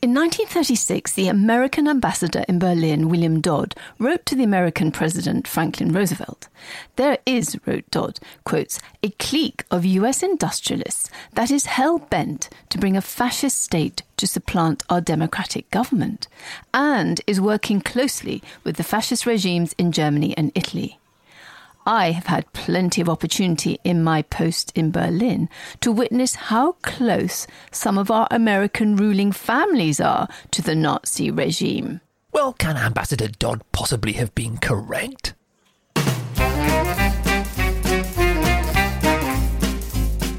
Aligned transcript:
In 0.00 0.14
1936, 0.14 1.14
the 1.14 1.26
American 1.26 1.88
ambassador 1.88 2.44
in 2.46 2.60
Berlin, 2.60 3.08
William 3.08 3.40
Dodd, 3.40 3.74
wrote 3.98 4.24
to 4.26 4.36
the 4.36 4.44
American 4.44 4.92
President 4.92 5.48
Franklin 5.48 5.92
Roosevelt. 5.92 6.46
There 6.94 7.18
is, 7.26 7.58
wrote 7.66 7.90
Dodd, 7.90 8.20
quotes, 8.44 8.78
a 9.02 9.10
clique 9.10 9.64
of 9.72 9.84
US 9.84 10.22
industrialists 10.22 11.10
that 11.32 11.50
is 11.50 11.66
hell 11.66 11.98
bent 11.98 12.48
to 12.68 12.78
bring 12.78 12.96
a 12.96 13.00
fascist 13.00 13.60
state 13.60 14.04
to 14.18 14.28
supplant 14.28 14.84
our 14.88 15.00
democratic 15.00 15.68
government, 15.72 16.28
and 16.72 17.20
is 17.26 17.40
working 17.40 17.80
closely 17.80 18.40
with 18.62 18.76
the 18.76 18.84
fascist 18.84 19.26
regimes 19.26 19.74
in 19.78 19.90
Germany 19.90 20.32
and 20.36 20.52
Italy. 20.54 21.00
I 21.88 22.10
have 22.10 22.26
had 22.26 22.52
plenty 22.52 23.00
of 23.00 23.08
opportunity 23.08 23.78
in 23.82 24.04
my 24.04 24.20
post 24.20 24.72
in 24.74 24.90
Berlin 24.90 25.48
to 25.80 25.90
witness 25.90 26.34
how 26.34 26.72
close 26.82 27.46
some 27.70 27.96
of 27.96 28.10
our 28.10 28.28
American 28.30 28.94
ruling 28.94 29.32
families 29.32 29.98
are 29.98 30.28
to 30.50 30.60
the 30.60 30.74
Nazi 30.74 31.30
regime. 31.30 32.02
Well, 32.30 32.52
can 32.52 32.76
Ambassador 32.76 33.28
Dodd 33.28 33.62
possibly 33.72 34.12
have 34.12 34.34
been 34.34 34.58
correct? 34.58 35.32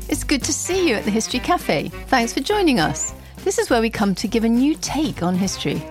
It's 0.07 0.23
good 0.23 0.43
to 0.43 0.53
see 0.53 0.87
you 0.87 0.93
at 0.93 1.03
the 1.03 1.09
History 1.09 1.39
Cafe. 1.39 1.89
Thanks 2.09 2.31
for 2.31 2.41
joining 2.41 2.79
us. 2.79 3.11
This 3.43 3.57
is 3.57 3.71
where 3.71 3.81
we 3.81 3.89
come 3.89 4.13
to 4.13 4.27
give 4.27 4.43
a 4.43 4.49
new 4.49 4.75
take 4.75 5.23
on 5.23 5.33
history 5.33 5.81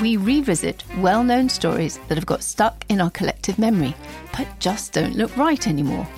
we 0.00 0.16
revisit 0.16 0.82
well 0.98 1.22
known 1.22 1.48
stories 1.48 1.98
that 2.08 2.16
have 2.16 2.26
got 2.26 2.42
stuck 2.42 2.84
in 2.88 3.00
our 3.00 3.10
collective 3.10 3.58
memory, 3.58 3.94
but 4.36 4.48
just 4.58 4.92
don't 4.92 5.14
look 5.16 5.36
right 5.36 5.66
anymore. 5.66 6.08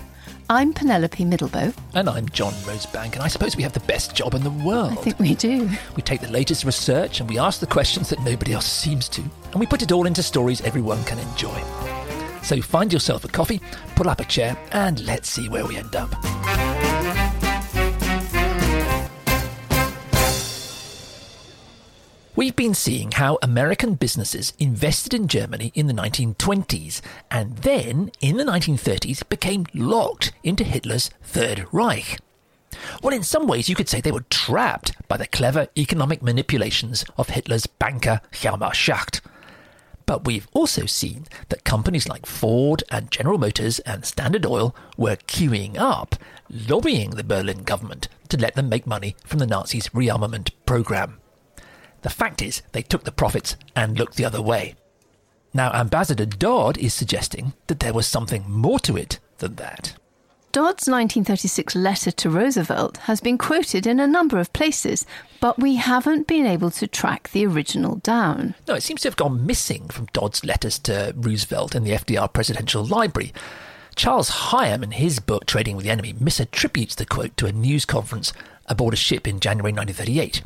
I'm 0.49 0.73
Penelope 0.73 1.25
Middelboe. 1.25 1.75
And 1.95 2.09
I'm 2.09 2.29
John 2.29 2.53
Rosebank, 2.53 3.15
and 3.15 3.23
I 3.23 3.29
suppose 3.29 3.57
we 3.57 3.63
have 3.63 3.73
the 3.73 3.81
best 3.81 4.15
job 4.15 4.35
in 4.35 4.45
the 4.45 4.51
world. 4.51 4.93
I 4.93 4.97
think 4.97 5.19
we 5.19 5.35
do. 5.35 5.69
We 5.97 6.03
take 6.03 6.21
the 6.21 6.31
latest 6.31 6.65
research 6.65 7.21
and 7.21 7.29
we 7.29 7.39
ask 7.39 7.61
the 7.61 7.67
questions 7.67 8.11
that 8.11 8.21
nobody 8.21 8.53
else 8.53 8.71
seems 8.71 9.09
to, 9.11 9.23
and 9.23 9.61
we 9.61 9.67
put 9.67 9.83
it 9.83 9.93
all 9.93 10.07
into 10.07 10.23
stories 10.23 10.61
everyone 10.61 11.03
can 11.05 11.19
enjoy. 11.19 11.63
So 12.43 12.61
find 12.61 12.93
yourself 12.93 13.25
a 13.25 13.29
coffee, 13.29 13.61
pull 13.95 14.09
up 14.09 14.21
a 14.21 14.25
chair, 14.25 14.57
and 14.73 15.01
let's 15.05 15.29
see 15.29 15.49
where 15.49 15.67
we 15.67 15.77
end 15.77 15.97
up. 15.97 16.11
We've 22.43 22.57
been 22.57 22.75
seeing 22.75 23.13
how 23.13 23.39
American 23.41 23.95
businesses 23.95 24.53
invested 24.59 25.15
in 25.15 25.29
Germany 25.29 25.71
in 25.77 25.87
the 25.87 25.93
1920s 25.93 27.01
and 27.31 27.59
then 27.59 28.11
in 28.21 28.37
the 28.37 28.43
1930s 28.43 29.29
became 29.29 29.67
locked 29.73 30.33
into 30.43 30.65
Hitler's 30.65 31.09
Third 31.23 31.67
Reich. 31.71 32.19
Well, 33.01 33.15
in 33.15 33.23
some 33.23 33.47
ways, 33.47 33.69
you 33.69 33.77
could 33.77 33.89
say 33.89 34.01
they 34.01 34.11
were 34.11 34.25
trapped 34.29 35.07
by 35.07 35.19
the 35.19 35.29
clever 35.29 35.69
economic 35.79 36.21
manipulations 36.21 37.05
of 37.17 37.29
Hitler's 37.29 37.69
banker 37.69 38.21
Hjalmar 38.33 38.73
Schacht. 38.73 39.21
But 40.05 40.25
we've 40.25 40.49
also 40.53 40.85
seen 40.85 41.27
that 41.49 41.63
companies 41.63 42.09
like 42.09 42.27
Ford 42.27 42.83
and 42.91 43.13
General 43.13 43.39
Motors 43.39 43.79
and 43.79 44.05
Standard 44.05 44.45
Oil 44.45 44.75
were 44.97 45.15
queuing 45.15 45.79
up, 45.79 46.17
lobbying 46.51 47.11
the 47.11 47.23
Berlin 47.23 47.63
government 47.63 48.09
to 48.31 48.37
let 48.37 48.57
them 48.57 48.69
make 48.69 48.85
money 48.85 49.15
from 49.25 49.39
the 49.39 49.47
Nazis' 49.47 49.91
rearmament 49.91 50.51
program. 50.67 51.22
The 52.03 52.11
fact 52.11 52.43
is, 52.43 52.63
they 52.73 52.83
took 52.83 53.05
the 53.05 53.13
profits 53.13 53.57
and 53.75 53.99
looked 53.99 54.17
the 54.17 54.25
other 54.25 54.43
way. 54.43 54.75
Now, 55.55 55.73
Ambassador 55.73 56.27
Dodd 56.27 56.79
is 56.79 56.95
suggesting 56.95 57.53
that 57.67 57.81
there 57.81 57.93
was 57.93 58.07
something 58.07 58.45
more 58.49 58.79
to 58.81 58.97
it 58.97 59.19
than 59.39 59.57
that. 59.57 59.95
Dodd's 60.53 60.87
1936 60.87 61.75
letter 61.75 62.11
to 62.11 62.29
Roosevelt 62.29 62.99
has 62.99 63.23
been 63.23 63.39
quoted 63.39 63.87
in 63.87 63.99
a 63.99 64.07
number 64.07 64.39
of 64.39 64.53
places, 64.53 65.07
but 65.41 65.59
we 65.59 65.77
haven't 65.77 66.27
been 66.27 66.45
able 66.45 66.71
to 66.73 66.87
track 66.87 67.31
the 67.31 67.47
original 67.47 67.97
down. 67.97 68.55
No, 68.69 68.75
it 68.75 68.83
seems 68.83 69.01
to 69.03 69.09
have 69.09 69.17
gone 69.17 69.47
missing 69.47 69.89
from 69.89 70.09
Dodd's 70.13 70.45
letters 70.45 70.79
to 70.81 71.15
Roosevelt 71.17 71.75
in 71.75 71.85
the 71.85 71.93
FDR 71.93 72.31
Presidential 72.31 72.85
Library. 72.85 73.33
Charles 73.95 74.29
Higham, 74.29 74.83
in 74.83 74.93
his 74.93 75.21
book 75.21 75.47
Trading 75.47 75.75
with 75.77 75.85
the 75.87 75.91
Enemy, 75.91 76.15
misattributes 76.15 76.97
the 76.97 77.07
quote 77.07 77.35
to 77.39 77.47
a 77.47 77.53
news 77.53 77.87
conference 77.87 78.35
aboard 78.67 78.93
a 78.93 78.97
ship 78.97 79.27
in 79.27 79.41
January 79.41 79.73
1938. 79.73 80.43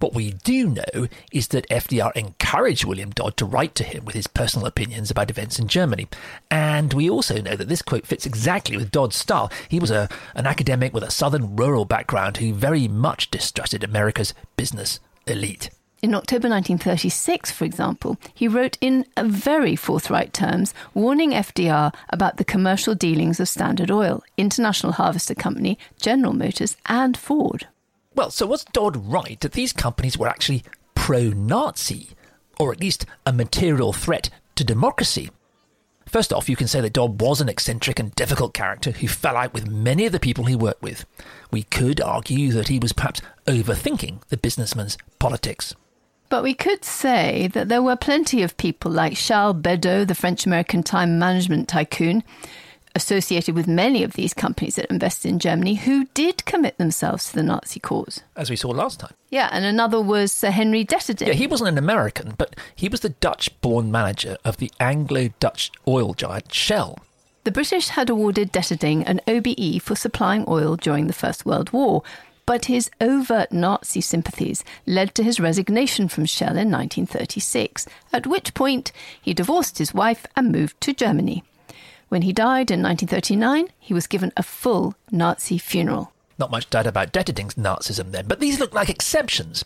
What 0.00 0.14
we 0.14 0.32
do 0.44 0.68
know 0.68 1.08
is 1.32 1.48
that 1.48 1.68
FDR 1.68 2.12
encouraged 2.14 2.84
William 2.84 3.10
Dodd 3.10 3.36
to 3.38 3.44
write 3.44 3.74
to 3.76 3.84
him 3.84 4.04
with 4.04 4.14
his 4.14 4.28
personal 4.28 4.66
opinions 4.66 5.10
about 5.10 5.30
events 5.30 5.58
in 5.58 5.66
Germany. 5.66 6.06
And 6.50 6.94
we 6.94 7.10
also 7.10 7.40
know 7.40 7.56
that 7.56 7.68
this 7.68 7.82
quote 7.82 8.06
fits 8.06 8.24
exactly 8.24 8.76
with 8.76 8.92
Dodd's 8.92 9.16
style. 9.16 9.50
He 9.68 9.80
was 9.80 9.90
a, 9.90 10.08
an 10.34 10.46
academic 10.46 10.94
with 10.94 11.02
a 11.02 11.10
southern 11.10 11.56
rural 11.56 11.84
background 11.84 12.36
who 12.36 12.54
very 12.54 12.86
much 12.86 13.30
distrusted 13.30 13.82
America's 13.82 14.34
business 14.56 15.00
elite. 15.26 15.70
In 16.00 16.14
October 16.14 16.48
1936, 16.48 17.50
for 17.50 17.64
example, 17.64 18.18
he 18.32 18.46
wrote 18.46 18.78
in 18.80 19.04
very 19.20 19.74
forthright 19.74 20.32
terms 20.32 20.72
warning 20.94 21.32
FDR 21.32 21.92
about 22.10 22.36
the 22.36 22.44
commercial 22.44 22.94
dealings 22.94 23.40
of 23.40 23.48
Standard 23.48 23.90
Oil, 23.90 24.22
International 24.36 24.92
Harvester 24.92 25.34
Company, 25.34 25.76
General 26.00 26.34
Motors, 26.34 26.76
and 26.86 27.16
Ford. 27.16 27.66
Well, 28.18 28.32
so 28.32 28.46
was 28.46 28.64
Dodd 28.64 28.96
right 28.96 29.38
that 29.42 29.52
these 29.52 29.72
companies 29.72 30.18
were 30.18 30.26
actually 30.26 30.64
pro 30.96 31.28
Nazi, 31.28 32.08
or 32.58 32.72
at 32.72 32.80
least 32.80 33.06
a 33.24 33.32
material 33.32 33.92
threat 33.92 34.28
to 34.56 34.64
democracy? 34.64 35.30
First 36.04 36.32
off, 36.32 36.48
you 36.48 36.56
can 36.56 36.66
say 36.66 36.80
that 36.80 36.94
Dodd 36.94 37.20
was 37.20 37.40
an 37.40 37.48
eccentric 37.48 38.00
and 38.00 38.12
difficult 38.16 38.54
character 38.54 38.90
who 38.90 39.06
fell 39.06 39.36
out 39.36 39.54
with 39.54 39.70
many 39.70 40.04
of 40.04 40.10
the 40.10 40.18
people 40.18 40.46
he 40.46 40.56
worked 40.56 40.82
with. 40.82 41.04
We 41.52 41.62
could 41.62 42.00
argue 42.00 42.50
that 42.54 42.66
he 42.66 42.80
was 42.80 42.92
perhaps 42.92 43.20
overthinking 43.46 44.22
the 44.30 44.36
businessman's 44.36 44.98
politics. 45.20 45.76
But 46.28 46.42
we 46.42 46.54
could 46.54 46.84
say 46.84 47.46
that 47.52 47.68
there 47.68 47.82
were 47.82 47.94
plenty 47.94 48.42
of 48.42 48.56
people 48.56 48.90
like 48.90 49.14
Charles 49.14 49.58
Bedaux, 49.58 50.04
the 50.04 50.16
French 50.16 50.44
American 50.44 50.82
time 50.82 51.20
management 51.20 51.68
tycoon, 51.68 52.24
associated 52.98 53.54
with 53.54 53.68
many 53.68 54.02
of 54.02 54.14
these 54.14 54.34
companies 54.34 54.74
that 54.74 54.90
invested 54.90 55.28
in 55.28 55.38
Germany 55.38 55.76
who 55.76 56.06
did 56.14 56.44
commit 56.44 56.76
themselves 56.78 57.30
to 57.30 57.36
the 57.36 57.42
Nazi 57.44 57.78
cause. 57.78 58.20
As 58.36 58.50
we 58.50 58.56
saw 58.56 58.70
last 58.70 58.98
time. 58.98 59.14
Yeah, 59.30 59.48
and 59.52 59.64
another 59.64 60.02
was 60.02 60.32
Sir 60.32 60.50
Henry 60.50 60.84
Deterding. 60.84 61.28
Yeah, 61.28 61.34
he 61.34 61.46
wasn't 61.46 61.68
an 61.68 61.78
American, 61.78 62.34
but 62.36 62.56
he 62.74 62.88
was 62.88 63.00
the 63.00 63.10
Dutch 63.10 63.60
born 63.60 63.92
manager 63.92 64.36
of 64.44 64.56
the 64.56 64.72
Anglo 64.80 65.28
Dutch 65.38 65.70
oil 65.86 66.12
giant 66.12 66.52
Shell. 66.52 66.98
The 67.44 67.52
British 67.52 67.88
had 67.88 68.10
awarded 68.10 68.52
Deterding 68.52 69.04
an 69.06 69.20
OBE 69.28 69.80
for 69.80 69.94
supplying 69.94 70.44
oil 70.48 70.76
during 70.76 71.06
the 71.06 71.12
First 71.12 71.46
World 71.46 71.72
War, 71.72 72.02
but 72.48 72.64
his 72.64 72.90
overt 73.00 73.52
Nazi 73.52 74.00
sympathies 74.00 74.64
led 74.86 75.14
to 75.14 75.22
his 75.22 75.38
resignation 75.38 76.08
from 76.08 76.24
Shell 76.24 76.56
in 76.56 76.70
1936, 76.70 77.86
at 78.12 78.26
which 78.26 78.54
point 78.54 78.90
he 79.20 79.34
divorced 79.34 79.76
his 79.78 79.94
wife 79.94 80.26
and 80.34 80.50
moved 80.50 80.80
to 80.80 80.94
Germany. 80.94 81.44
When 82.08 82.22
he 82.22 82.32
died 82.32 82.70
in 82.70 82.82
1939, 82.82 83.68
he 83.78 83.92
was 83.92 84.06
given 84.06 84.32
a 84.36 84.42
full 84.42 84.94
Nazi 85.10 85.58
funeral. 85.58 86.12
Not 86.38 86.50
much 86.50 86.70
doubt 86.70 86.86
about 86.86 87.12
Deterding's 87.12 87.54
Nazism 87.56 88.12
then, 88.12 88.26
but 88.26 88.40
these 88.40 88.58
look 88.58 88.72
like 88.72 88.88
exceptions. 88.88 89.64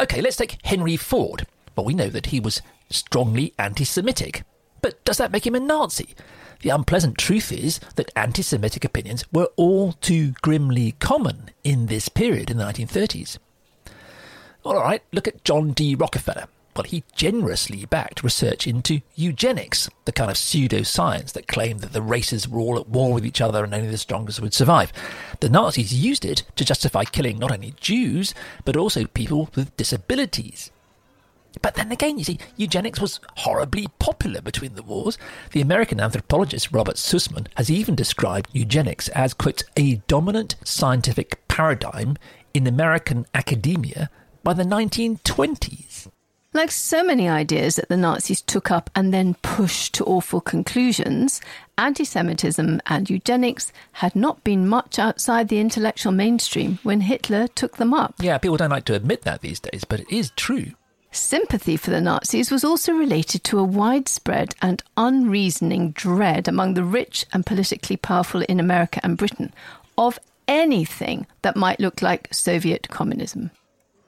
Okay, 0.00 0.22
let's 0.22 0.36
take 0.36 0.64
Henry 0.64 0.96
Ford. 0.96 1.46
Well, 1.76 1.84
we 1.84 1.94
know 1.94 2.08
that 2.08 2.26
he 2.26 2.40
was 2.40 2.62
strongly 2.88 3.52
anti 3.58 3.84
Semitic. 3.84 4.44
But 4.80 5.04
does 5.04 5.18
that 5.18 5.32
make 5.32 5.46
him 5.46 5.54
a 5.54 5.60
Nazi? 5.60 6.14
The 6.62 6.70
unpleasant 6.70 7.18
truth 7.18 7.52
is 7.52 7.80
that 7.96 8.12
anti 8.16 8.42
Semitic 8.42 8.84
opinions 8.84 9.24
were 9.32 9.50
all 9.56 9.92
too 9.92 10.32
grimly 10.40 10.92
common 10.92 11.50
in 11.64 11.86
this 11.86 12.08
period 12.08 12.50
in 12.50 12.56
the 12.56 12.64
1930s. 12.64 13.38
All 14.64 14.76
right, 14.76 15.02
look 15.12 15.28
at 15.28 15.44
John 15.44 15.72
D. 15.72 15.94
Rockefeller 15.94 16.46
well, 16.78 16.84
he 16.84 17.02
generously 17.16 17.84
backed 17.86 18.22
research 18.22 18.64
into 18.64 19.00
eugenics, 19.16 19.90
the 20.04 20.12
kind 20.12 20.30
of 20.30 20.36
pseudoscience 20.36 21.32
that 21.32 21.48
claimed 21.48 21.80
that 21.80 21.92
the 21.92 22.00
races 22.00 22.48
were 22.48 22.60
all 22.60 22.78
at 22.78 22.88
war 22.88 23.12
with 23.12 23.26
each 23.26 23.40
other 23.40 23.64
and 23.64 23.74
only 23.74 23.88
the 23.88 23.98
strongest 23.98 24.40
would 24.40 24.54
survive. 24.54 24.92
The 25.40 25.48
Nazis 25.48 25.92
used 25.92 26.24
it 26.24 26.44
to 26.54 26.64
justify 26.64 27.02
killing 27.02 27.36
not 27.36 27.50
only 27.50 27.74
Jews, 27.80 28.32
but 28.64 28.76
also 28.76 29.06
people 29.06 29.50
with 29.56 29.76
disabilities. 29.76 30.70
But 31.62 31.74
then 31.74 31.90
again, 31.90 32.16
you 32.16 32.24
see, 32.24 32.38
eugenics 32.56 33.00
was 33.00 33.18
horribly 33.38 33.88
popular 33.98 34.40
between 34.40 34.74
the 34.74 34.84
wars. 34.84 35.18
The 35.50 35.60
American 35.60 35.98
anthropologist 35.98 36.70
Robert 36.70 36.94
Sussman 36.94 37.48
has 37.56 37.72
even 37.72 37.96
described 37.96 38.50
eugenics 38.52 39.08
as, 39.08 39.34
quote, 39.34 39.64
a 39.76 39.96
dominant 40.06 40.54
scientific 40.62 41.48
paradigm 41.48 42.16
in 42.54 42.68
American 42.68 43.26
academia 43.34 44.10
by 44.44 44.52
the 44.52 44.62
1920s. 44.62 45.87
Like 46.54 46.70
so 46.70 47.04
many 47.04 47.28
ideas 47.28 47.76
that 47.76 47.90
the 47.90 47.96
Nazis 47.96 48.40
took 48.40 48.70
up 48.70 48.88
and 48.94 49.12
then 49.12 49.34
pushed 49.42 49.92
to 49.94 50.04
awful 50.04 50.40
conclusions, 50.40 51.42
anti 51.76 52.04
Semitism 52.04 52.80
and 52.86 53.10
eugenics 53.10 53.70
had 53.92 54.16
not 54.16 54.42
been 54.44 54.66
much 54.66 54.98
outside 54.98 55.48
the 55.48 55.60
intellectual 55.60 56.10
mainstream 56.10 56.78
when 56.82 57.02
Hitler 57.02 57.48
took 57.48 57.76
them 57.76 57.92
up. 57.92 58.14
Yeah, 58.18 58.38
people 58.38 58.56
don't 58.56 58.70
like 58.70 58.86
to 58.86 58.94
admit 58.94 59.22
that 59.22 59.42
these 59.42 59.60
days, 59.60 59.84
but 59.84 60.00
it 60.00 60.10
is 60.10 60.32
true. 60.36 60.72
Sympathy 61.10 61.76
for 61.76 61.90
the 61.90 62.00
Nazis 62.00 62.50
was 62.50 62.64
also 62.64 62.92
related 62.92 63.44
to 63.44 63.58
a 63.58 63.64
widespread 63.64 64.54
and 64.62 64.82
unreasoning 64.96 65.90
dread 65.92 66.48
among 66.48 66.72
the 66.74 66.84
rich 66.84 67.26
and 67.30 67.44
politically 67.44 67.98
powerful 67.98 68.40
in 68.42 68.58
America 68.58 69.00
and 69.02 69.18
Britain 69.18 69.52
of 69.98 70.18
anything 70.46 71.26
that 71.42 71.56
might 71.56 71.80
look 71.80 72.00
like 72.00 72.32
Soviet 72.32 72.88
communism. 72.88 73.50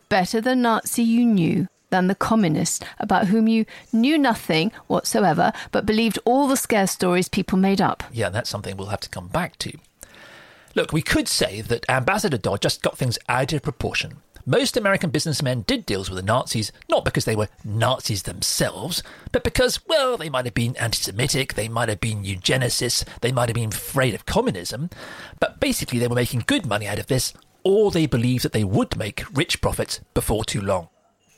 better 0.09 0.41
the 0.41 0.57
Nazi 0.57 1.03
you 1.03 1.27
knew 1.27 1.69
than 1.91 2.07
the 2.07 2.15
communists, 2.15 2.81
about 2.99 3.27
whom 3.29 3.49
you 3.49 3.67
knew 3.93 4.19
nothing 4.19 4.73
whatsoever 4.87 5.53
but 5.73 5.87
believed 5.87 6.19
all 6.25 6.49
the 6.49 6.57
scare 6.57 6.87
stories 6.87 7.29
people 7.29 7.59
made 7.59 7.81
up. 7.81 8.03
Yeah, 8.13 8.31
that's 8.31 8.51
something 8.51 8.77
we'll 8.77 8.89
have 8.89 9.01
to 9.01 9.09
come 9.09 9.29
back 9.29 9.59
to. 9.59 9.73
Look, 10.75 10.93
we 10.93 11.03
could 11.03 11.29
say 11.29 11.61
that 11.63 11.85
Ambassador 11.89 12.39
Dodd 12.39 12.63
just 12.63 12.83
got 12.83 12.97
things 12.97 13.19
out 13.29 13.53
of 13.53 13.63
proportion. 13.63 14.19
Most 14.47 14.77
American 14.77 15.11
businessmen 15.11 15.63
did 15.67 15.85
deals 15.85 16.09
with 16.09 16.17
the 16.17 16.25
Nazis 16.25 16.73
not 16.89 17.05
because 17.05 17.25
they 17.25 17.37
were 17.37 17.49
Nazis 17.65 18.23
themselves, 18.23 19.03
but 19.33 19.45
because, 19.45 19.87
well, 19.87 20.17
they 20.17 20.31
might 20.31 20.47
have 20.47 20.55
been 20.55 20.77
anti 20.77 20.97
Semitic, 20.97 21.55
they 21.55 21.69
might 21.69 21.89
have 21.89 22.01
been 22.01 22.25
eugenicists, 22.25 23.05
they 23.21 23.33
might 23.33 23.49
have 23.49 23.55
been 23.55 23.69
afraid 23.69 24.15
of 24.15 24.27
communism, 24.27 24.91
but 25.41 25.61
basically 25.61 25.99
they 25.99 26.09
were 26.09 26.15
making 26.15 26.45
good 26.47 26.67
money 26.67 26.87
out 26.87 26.99
of 26.99 27.09
this, 27.09 27.35
or 27.65 27.91
they 27.91 28.07
believed 28.07 28.45
that 28.45 28.53
they 28.53 28.65
would 28.65 28.97
make 28.97 29.25
rich 29.37 29.61
profits 29.61 30.01
before 30.15 30.45
too 30.45 30.61
long. 30.61 30.89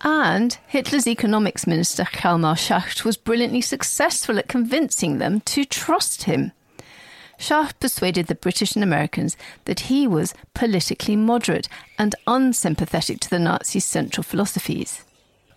And 0.02 0.58
Hitler's 0.66 1.06
economics 1.06 1.66
minister 1.66 2.04
Hjalmar 2.04 2.56
Schacht 2.56 3.04
was 3.04 3.16
brilliantly 3.16 3.60
successful 3.60 4.38
at 4.38 4.48
convincing 4.48 5.18
them 5.18 5.40
to 5.42 5.64
trust 5.64 6.24
him. 6.24 6.52
Schacht 7.38 7.78
persuaded 7.80 8.26
the 8.26 8.34
British 8.34 8.74
and 8.74 8.82
Americans 8.82 9.36
that 9.64 9.80
he 9.80 10.08
was 10.08 10.34
politically 10.54 11.16
moderate 11.16 11.68
and 11.98 12.14
unsympathetic 12.26 13.20
to 13.20 13.30
the 13.30 13.38
Nazis' 13.38 13.84
central 13.84 14.24
philosophies. 14.24 15.04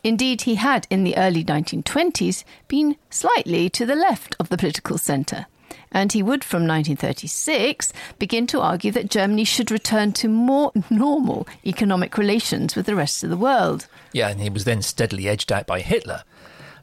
Indeed, 0.04 0.42
he 0.42 0.56
had 0.56 0.86
in 0.92 1.04
the 1.04 1.18
early 1.18 1.44
1920s 1.44 2.44
been 2.68 2.96
slightly 3.10 3.70
to 3.72 3.86
the 3.88 3.96
left 3.96 4.36
of 4.40 4.50
the 4.50 4.58
political 4.58 5.00
centre, 5.00 5.48
and 5.92 6.12
he 6.12 6.24
would 6.24 6.44
from 6.44 6.68
1936 6.68 7.94
begin 8.20 8.48
to 8.48 8.62
argue 8.62 8.92
that 8.92 9.10
Germany 9.10 9.44
should 9.44 9.72
return 9.72 10.12
to 10.14 10.28
more 10.28 10.72
normal 10.90 11.48
economic 11.66 12.18
relations 12.18 12.76
with 12.76 12.86
the 12.86 12.96
rest 12.96 13.24
of 13.24 13.30
the 13.30 13.38
world. 13.38 13.88
Yeah, 14.12 14.30
and 14.30 14.40
he 14.40 14.50
was 14.50 14.64
then 14.64 14.82
steadily 14.82 15.28
edged 15.28 15.52
out 15.52 15.68
by 15.68 15.82
Hitler. 15.82 16.24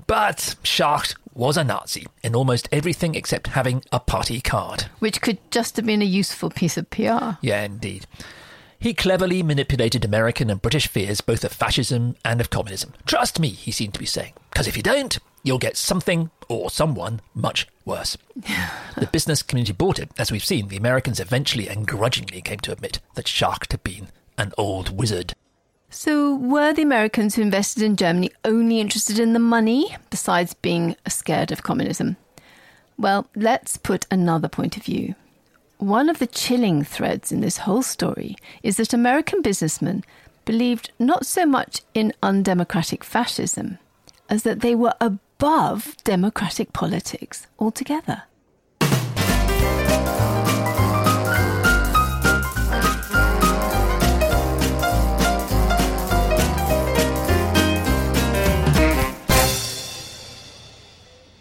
But 0.07 0.57
Schacht 0.63 1.15
was 1.35 1.57
a 1.57 1.65
Nazi 1.65 2.07
in 2.23 2.35
almost 2.35 2.69
everything 2.71 3.15
except 3.15 3.49
having 3.49 3.83
a 3.91 4.01
party 4.01 4.41
card. 4.41 4.87
Which 4.99 5.21
could 5.21 5.39
just 5.51 5.77
have 5.77 5.87
been 5.87 6.03
a 6.03 6.07
useful 6.07 6.51
piece 6.51 6.77
of 6.77 6.91
PR. 6.91 7.37
Yeah, 7.41 7.63
indeed. 7.63 8.07
He 8.79 8.95
cleverly 8.95 9.43
manipulated 9.45 10.05
American 10.05 10.51
and 10.51 10.61
British 10.61 10.89
fears 10.89 11.21
both 11.21 11.45
of 11.45 11.53
fascism 11.53 12.17
and 12.25 12.41
of 12.41 12.51
communism. 12.51 12.95
Trust 13.07 13.39
me, 13.39 13.49
he 13.51 13.71
seemed 13.71 13.95
to 13.95 14.01
be 14.01 14.07
saying, 14.07 14.33
because 14.51 14.67
if 14.67 14.77
you 14.77 14.83
don't, 14.83 15.19
you'll 15.43 15.59
get 15.59 15.77
something 15.77 16.31
or 16.49 16.71
someone 16.71 17.21
much 17.35 17.67
worse. 17.85 18.17
the 18.97 19.09
business 19.11 19.43
community 19.43 19.73
bought 19.73 19.99
it. 19.99 20.11
As 20.19 20.31
we've 20.31 20.45
seen, 20.45 20.69
the 20.69 20.77
Americans 20.77 21.21
eventually 21.21 21.69
and 21.69 21.87
grudgingly 21.87 22.41
came 22.41 22.61
to 22.61 22.73
admit 22.73 23.01
that 23.15 23.27
Schacht 23.27 23.73
had 23.73 23.83
been 23.83 24.09
an 24.39 24.53
old 24.57 24.97
wizard. 24.97 25.35
So, 25.91 26.35
were 26.35 26.73
the 26.73 26.83
Americans 26.83 27.35
who 27.35 27.43
invested 27.43 27.83
in 27.83 27.97
Germany 27.97 28.31
only 28.47 28.81
interested 28.81 29.19
in 29.19 29.35
the 29.35 29.39
money, 29.39 29.95
besides 30.09 30.55
being 30.55 30.97
scared 31.07 31.53
of 31.53 31.63
communism? 31.63 32.17
Well, 32.97 33.29
let's 33.37 33.77
put 33.77 34.07
another 34.11 34.49
point 34.49 34.77
of 34.79 34.85
view. 34.85 35.15
One 35.77 36.09
of 36.09 36.19
the 36.19 36.27
chilling 36.27 36.83
threads 36.83 37.31
in 37.31 37.41
this 37.41 37.59
whole 37.59 37.83
story 37.83 38.37
is 38.63 38.79
that 38.79 38.95
American 38.95 39.43
businessmen 39.43 40.03
believed 40.45 40.93
not 40.99 41.27
so 41.27 41.45
much 41.45 41.83
in 41.93 42.13
undemocratic 42.23 43.05
fascism 43.05 43.79
as 44.31 44.45
that 44.45 44.61
they 44.61 44.75
were 44.75 44.95
above 45.43 45.97
democratic 46.05 46.73
politics 46.73 47.49
altogether. 47.59 48.23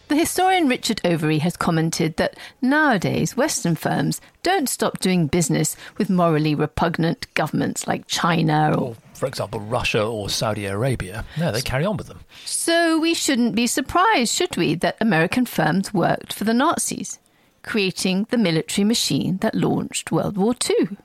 The 0.07 0.15
historian 0.15 0.67
Richard 0.67 0.97
Overy 1.03 1.39
has 1.41 1.55
commented 1.55 2.17
that 2.17 2.35
nowadays 2.59 3.37
Western 3.37 3.75
firms 3.75 4.19
don't 4.41 4.67
stop 4.67 4.97
doing 4.97 5.27
business 5.27 5.77
with 5.99 6.09
morally 6.09 6.55
repugnant 6.55 7.31
governments 7.35 7.85
like 7.85 8.07
China 8.07 8.73
or, 8.75 8.95
for 9.21 9.27
example, 9.27 9.59
Russia 9.59 10.03
or 10.03 10.31
Saudi 10.31 10.65
Arabia. 10.65 11.23
No, 11.37 11.51
they 11.51 11.61
carry 11.61 11.85
on 11.85 11.95
with 11.95 12.07
them. 12.07 12.21
So 12.43 12.99
we 12.99 13.13
shouldn't 13.13 13.53
be 13.53 13.67
surprised, 13.67 14.33
should 14.33 14.57
we, 14.57 14.73
that 14.73 14.97
American 14.99 15.45
firms 15.45 15.93
worked 15.93 16.33
for 16.33 16.43
the 16.43 16.55
Nazis, 16.55 17.19
creating 17.61 18.25
the 18.31 18.39
military 18.39 18.83
machine 18.83 19.37
that 19.37 19.53
launched 19.53 20.11
World 20.11 20.37
War 20.37 20.55
II. 20.67 20.97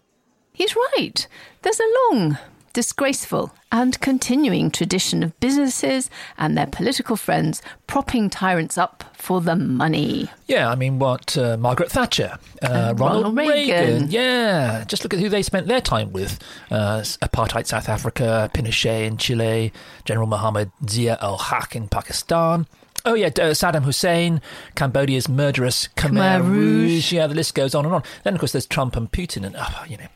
He's 0.51 0.75
right. 0.75 1.29
There's 1.61 1.79
a 1.79 1.93
long, 2.11 2.39
disgraceful 2.77 3.51
and 3.73 3.99
continuing 4.03 4.71
tradition 4.71 5.23
of 5.23 5.41
businesses 5.41 6.11
and 6.37 6.59
their 6.59 6.67
political 6.67 7.17
friends 7.17 7.63
propping 7.87 8.29
tyrants 8.29 8.77
up 8.77 9.03
for 9.15 9.41
the 9.41 9.57
money. 9.57 10.29
Yeah, 10.47 10.69
I 10.69 10.75
mean, 10.75 10.99
what 10.99 11.39
uh, 11.39 11.57
Margaret 11.57 11.91
Thatcher, 11.91 12.37
uh, 12.63 12.93
Ronald, 12.95 13.01
Ronald 13.01 13.39
Reagan. 13.39 13.93
Reagan. 13.95 14.11
Yeah, 14.11 14.85
just 14.87 15.03
look 15.03 15.15
at 15.15 15.21
who 15.21 15.31
they 15.31 15.43
spent 15.43 15.69
their 15.69 15.81
time 15.81 16.13
with 16.13 16.39
uh, 16.71 17.01
apartheid 17.23 17.67
South 17.67 17.89
Africa, 17.89 18.51
Pinochet 18.53 19.07
in 19.07 19.17
Chile, 19.17 19.73
General 20.05 20.27
Muhammad 20.27 20.71
Zia 20.87 21.17
ul 21.23 21.39
Haq 21.39 21.75
in 21.75 21.89
Pakistan. 21.89 22.67
Oh 23.07 23.15
yeah, 23.15 23.29
uh, 23.29 23.55
Saddam 23.55 23.85
Hussein, 23.85 24.43
Cambodia's 24.75 25.31
murderous 25.31 25.89
Khmer, 25.97 26.41
Khmer 26.41 26.47
Rouge. 26.47 26.91
Rouge. 26.91 27.13
Yeah, 27.15 27.27
the 27.27 27.35
list 27.35 27.55
goes 27.55 27.75
on 27.75 27.87
and 27.87 27.95
on. 27.95 28.03
Then 28.23 28.35
of 28.35 28.41
course 28.41 28.53
there's 28.53 28.67
Trump 28.67 28.97
and 28.97 29.11
Putin, 29.11 29.47
and 29.47 29.57
oh, 29.59 29.85
you 29.89 29.97
know. 29.97 30.09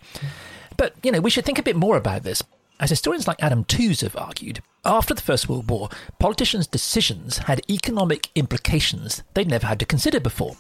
But, 0.81 0.95
you 1.03 1.13
know, 1.13 1.21
we 1.21 1.29
should 1.29 1.45
think 1.45 1.59
a 1.59 1.63
bit 1.63 1.77
more 1.77 1.99
about 1.99 2.23
this. 2.23 2.43
As 2.81 2.89
historians 2.89 3.29
like 3.29 3.43
Adam 3.43 3.65
Tooze 3.65 4.01
have 4.01 4.17
argued, 4.17 4.63
after 4.83 5.13
the 5.13 5.21
First 5.21 5.47
World 5.47 5.69
War, 5.69 5.91
politicians' 6.19 6.67
decisions 6.67 7.37
had 7.37 7.61
economic 7.69 8.31
implications 8.35 9.23
they'd 9.35 9.47
never 9.47 9.67
had 9.67 9.79
to 9.81 9.85
consider 9.85 10.21
before. 10.21 10.57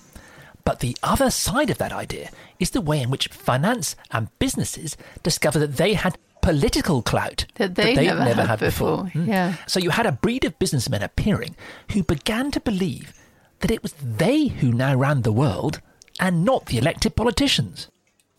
But 0.62 0.80
the 0.80 0.94
other 1.02 1.30
side 1.30 1.70
of 1.70 1.78
that 1.78 1.90
idea 1.90 2.28
is 2.58 2.72
the 2.72 2.82
way 2.82 3.00
in 3.00 3.08
which 3.08 3.28
finance 3.28 3.96
and 4.10 4.28
businesses 4.38 4.94
discover 5.22 5.58
that 5.58 5.78
they 5.78 5.94
had 5.94 6.18
political 6.42 7.00
clout 7.00 7.46
That 7.54 7.74
they 7.76 7.94
they'd 7.94 8.08
never 8.08 8.44
had 8.44 8.60
before. 8.60 9.04
Mm. 9.14 9.26
Yeah. 9.26 9.54
So 9.66 9.80
you 9.80 9.88
had 9.88 10.04
a 10.04 10.12
breed 10.12 10.44
of 10.44 10.58
businessmen 10.58 11.02
appearing 11.02 11.56
who 11.92 12.02
began 12.02 12.50
to 12.50 12.60
believe 12.60 13.14
that 13.60 13.70
it 13.70 13.82
was 13.82 13.94
they 13.94 14.48
who 14.48 14.70
now 14.70 14.94
ran 14.94 15.22
the 15.22 15.32
world 15.32 15.80
and 16.18 16.44
not 16.44 16.66
the 16.66 16.76
elected 16.76 17.16
politicians. 17.16 17.88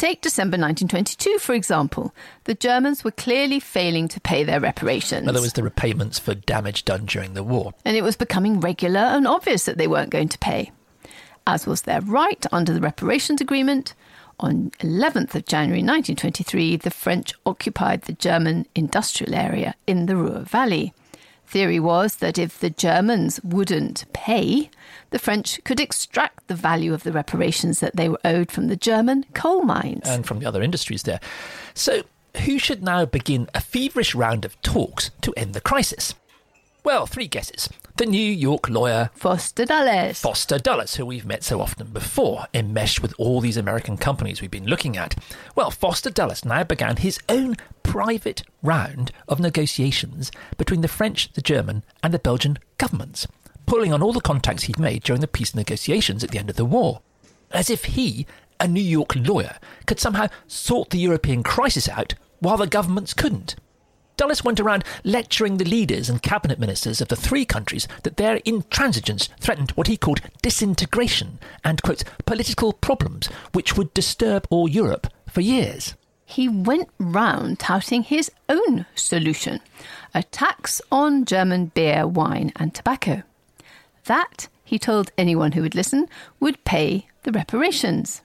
Take 0.02 0.22
December 0.22 0.58
1922, 0.58 1.38
for 1.38 1.54
example. 1.54 2.12
The 2.46 2.56
Germans 2.56 3.04
were 3.04 3.12
clearly 3.12 3.60
failing 3.60 4.08
to 4.08 4.20
pay 4.20 4.44
their 4.44 4.60
reparations. 4.60 5.22
In 5.22 5.30
other 5.30 5.42
words, 5.42 5.54
the 5.54 5.62
repayments 5.62 6.18
for 6.18 6.34
damage 6.34 6.86
done 6.86 7.06
during 7.06 7.36
the 7.36 7.44
war. 7.44 7.76
and 7.86 7.96
it 7.96 8.02
was 8.02 8.16
becoming 8.16 8.60
regular 8.60 9.00
and 9.00 9.28
obvious 9.28 9.66
that 9.66 9.78
they 9.78 9.86
weren't 9.86 10.10
going 10.10 10.30
to 10.30 10.40
pay, 10.40 10.72
as 11.46 11.68
was 11.68 11.84
their 11.84 12.02
right 12.02 12.44
under 12.52 12.74
the 12.74 12.82
reparations 12.82 13.42
agreement. 13.42 13.94
On 14.40 14.72
11th 14.80 15.36
of 15.36 15.46
January 15.46 15.84
1923, 15.84 16.78
the 16.78 16.90
French 16.90 17.34
occupied 17.46 18.02
the 18.02 18.14
German 18.14 18.66
industrial 18.74 19.36
area 19.36 19.76
in 19.86 20.08
the 20.08 20.16
Ruhr 20.16 20.40
Valley. 20.40 20.96
Theory 21.52 21.82
was 21.82 22.16
that 22.16 22.38
if 22.38 22.60
the 22.60 22.70
Germans 22.70 23.42
wouldn't 23.44 24.06
pay, 24.14 24.70
the 25.10 25.20
French 25.20 25.62
could 25.66 25.82
extract 25.82 26.48
the 26.48 26.56
value 26.56 26.94
of 26.94 27.04
the 27.04 27.12
reparations 27.12 27.82
that 27.82 27.98
they 27.98 28.08
were 28.08 28.22
owed 28.24 28.50
from 28.50 28.68
the 28.68 28.78
German 28.78 29.26
coal 29.34 29.64
mines. 29.64 30.08
and 30.08 30.26
from 30.26 30.40
the 30.40 30.46
other 30.46 30.64
industries 30.64 31.04
there. 31.04 31.20
So, 31.74 32.04
who 32.46 32.58
should 32.58 32.82
now 32.82 33.04
begin 33.04 33.50
a 33.54 33.60
feverish 33.60 34.16
round 34.16 34.46
of 34.46 34.62
talks 34.62 35.12
to 35.24 35.34
end 35.36 35.54
the 35.54 35.60
crisis? 35.60 36.14
Well, 36.84 37.06
three 37.06 37.28
guesses. 37.28 37.70
The 37.98 38.08
New 38.08 38.18
York 38.18 38.68
lawyer 38.68 39.12
Foster 39.14 39.66
Dulles. 39.66 40.20
Foster 40.20 40.58
Dulles, 40.58 40.96
who 40.96 41.06
we've 41.06 41.28
met 41.28 41.44
so 41.44 41.62
often 41.62 41.88
before, 41.92 42.48
enmeshed 42.56 43.04
with 43.04 43.14
all 43.20 43.40
these 43.40 43.58
American 43.58 43.98
companies 43.98 44.42
we've 44.42 44.50
been 44.50 44.66
looking 44.66 44.98
at. 44.98 45.14
Well, 45.56 45.70
Foster 45.70 46.10
Dulles 46.10 46.44
now 46.44 46.64
began 46.64 46.98
his 46.98 47.20
own 47.30 47.56
private 47.84 48.42
round 48.64 49.12
of 49.28 49.40
negotiations 49.40 50.32
between 50.58 50.82
the 50.82 50.88
French, 50.88 51.32
the 51.34 51.42
German, 51.42 51.84
and 52.02 52.12
the 52.12 52.20
Belgian 52.20 52.58
governments, 52.80 53.28
pulling 53.68 53.94
on 53.94 54.02
all 54.02 54.14
the 54.14 54.20
contacts 54.20 54.64
he'd 54.64 54.80
made 54.80 55.04
during 55.04 55.22
the 55.22 55.28
peace 55.28 55.54
negotiations 55.54 56.24
at 56.24 56.32
the 56.32 56.40
end 56.40 56.50
of 56.50 56.56
the 56.56 56.66
war. 56.66 57.02
As 57.52 57.70
if 57.70 57.86
he, 57.86 58.26
a 58.60 58.68
New 58.68 58.82
York 58.82 59.16
lawyer, 59.16 59.60
could 59.86 60.00
somehow 60.00 60.30
sort 60.48 60.90
the 60.90 60.98
European 60.98 61.44
crisis 61.44 61.88
out 61.88 62.16
while 62.40 62.58
the 62.58 62.66
governments 62.66 63.14
couldn't. 63.14 63.56
Dulles 64.22 64.44
went 64.44 64.60
around 64.60 64.84
lecturing 65.04 65.58
the 65.58 65.66
leaders 65.66 66.08
and 66.08 66.22
cabinet 66.22 66.60
ministers 66.60 67.02
of 67.02 67.08
the 67.08 67.16
three 67.16 67.44
countries 67.44 67.88
that 68.04 68.18
their 68.18 68.38
intransigence 68.42 69.30
threatened 69.40 69.72
what 69.72 69.88
he 69.88 69.98
called 69.98 70.22
disintegration 70.44 71.40
and, 71.64 71.82
quotes, 71.82 72.04
political 72.28 72.72
problems 72.72 73.26
which 73.54 73.76
would 73.76 73.92
disturb 73.96 74.46
all 74.52 74.68
Europe 74.68 75.08
for 75.28 75.42
years. 75.42 75.96
he 76.24 76.48
went 76.48 76.88
round 77.00 77.58
touting 77.58 78.04
his 78.04 78.32
own 78.48 78.86
solution 78.94 79.60
a 80.14 80.22
tax 80.22 80.82
on 80.92 81.26
German 81.26 81.66
beer, 81.74 82.06
wine, 82.06 82.52
and 82.58 82.76
tobacco. 82.76 83.24
That, 84.06 84.48
he 84.64 84.78
told 84.78 85.12
anyone 85.18 85.54
who 85.54 85.64
would 85.64 85.74
listen, 85.74 86.08
would 86.40 86.64
pay 86.64 87.08
the 87.24 87.32
reparations. 87.32 88.22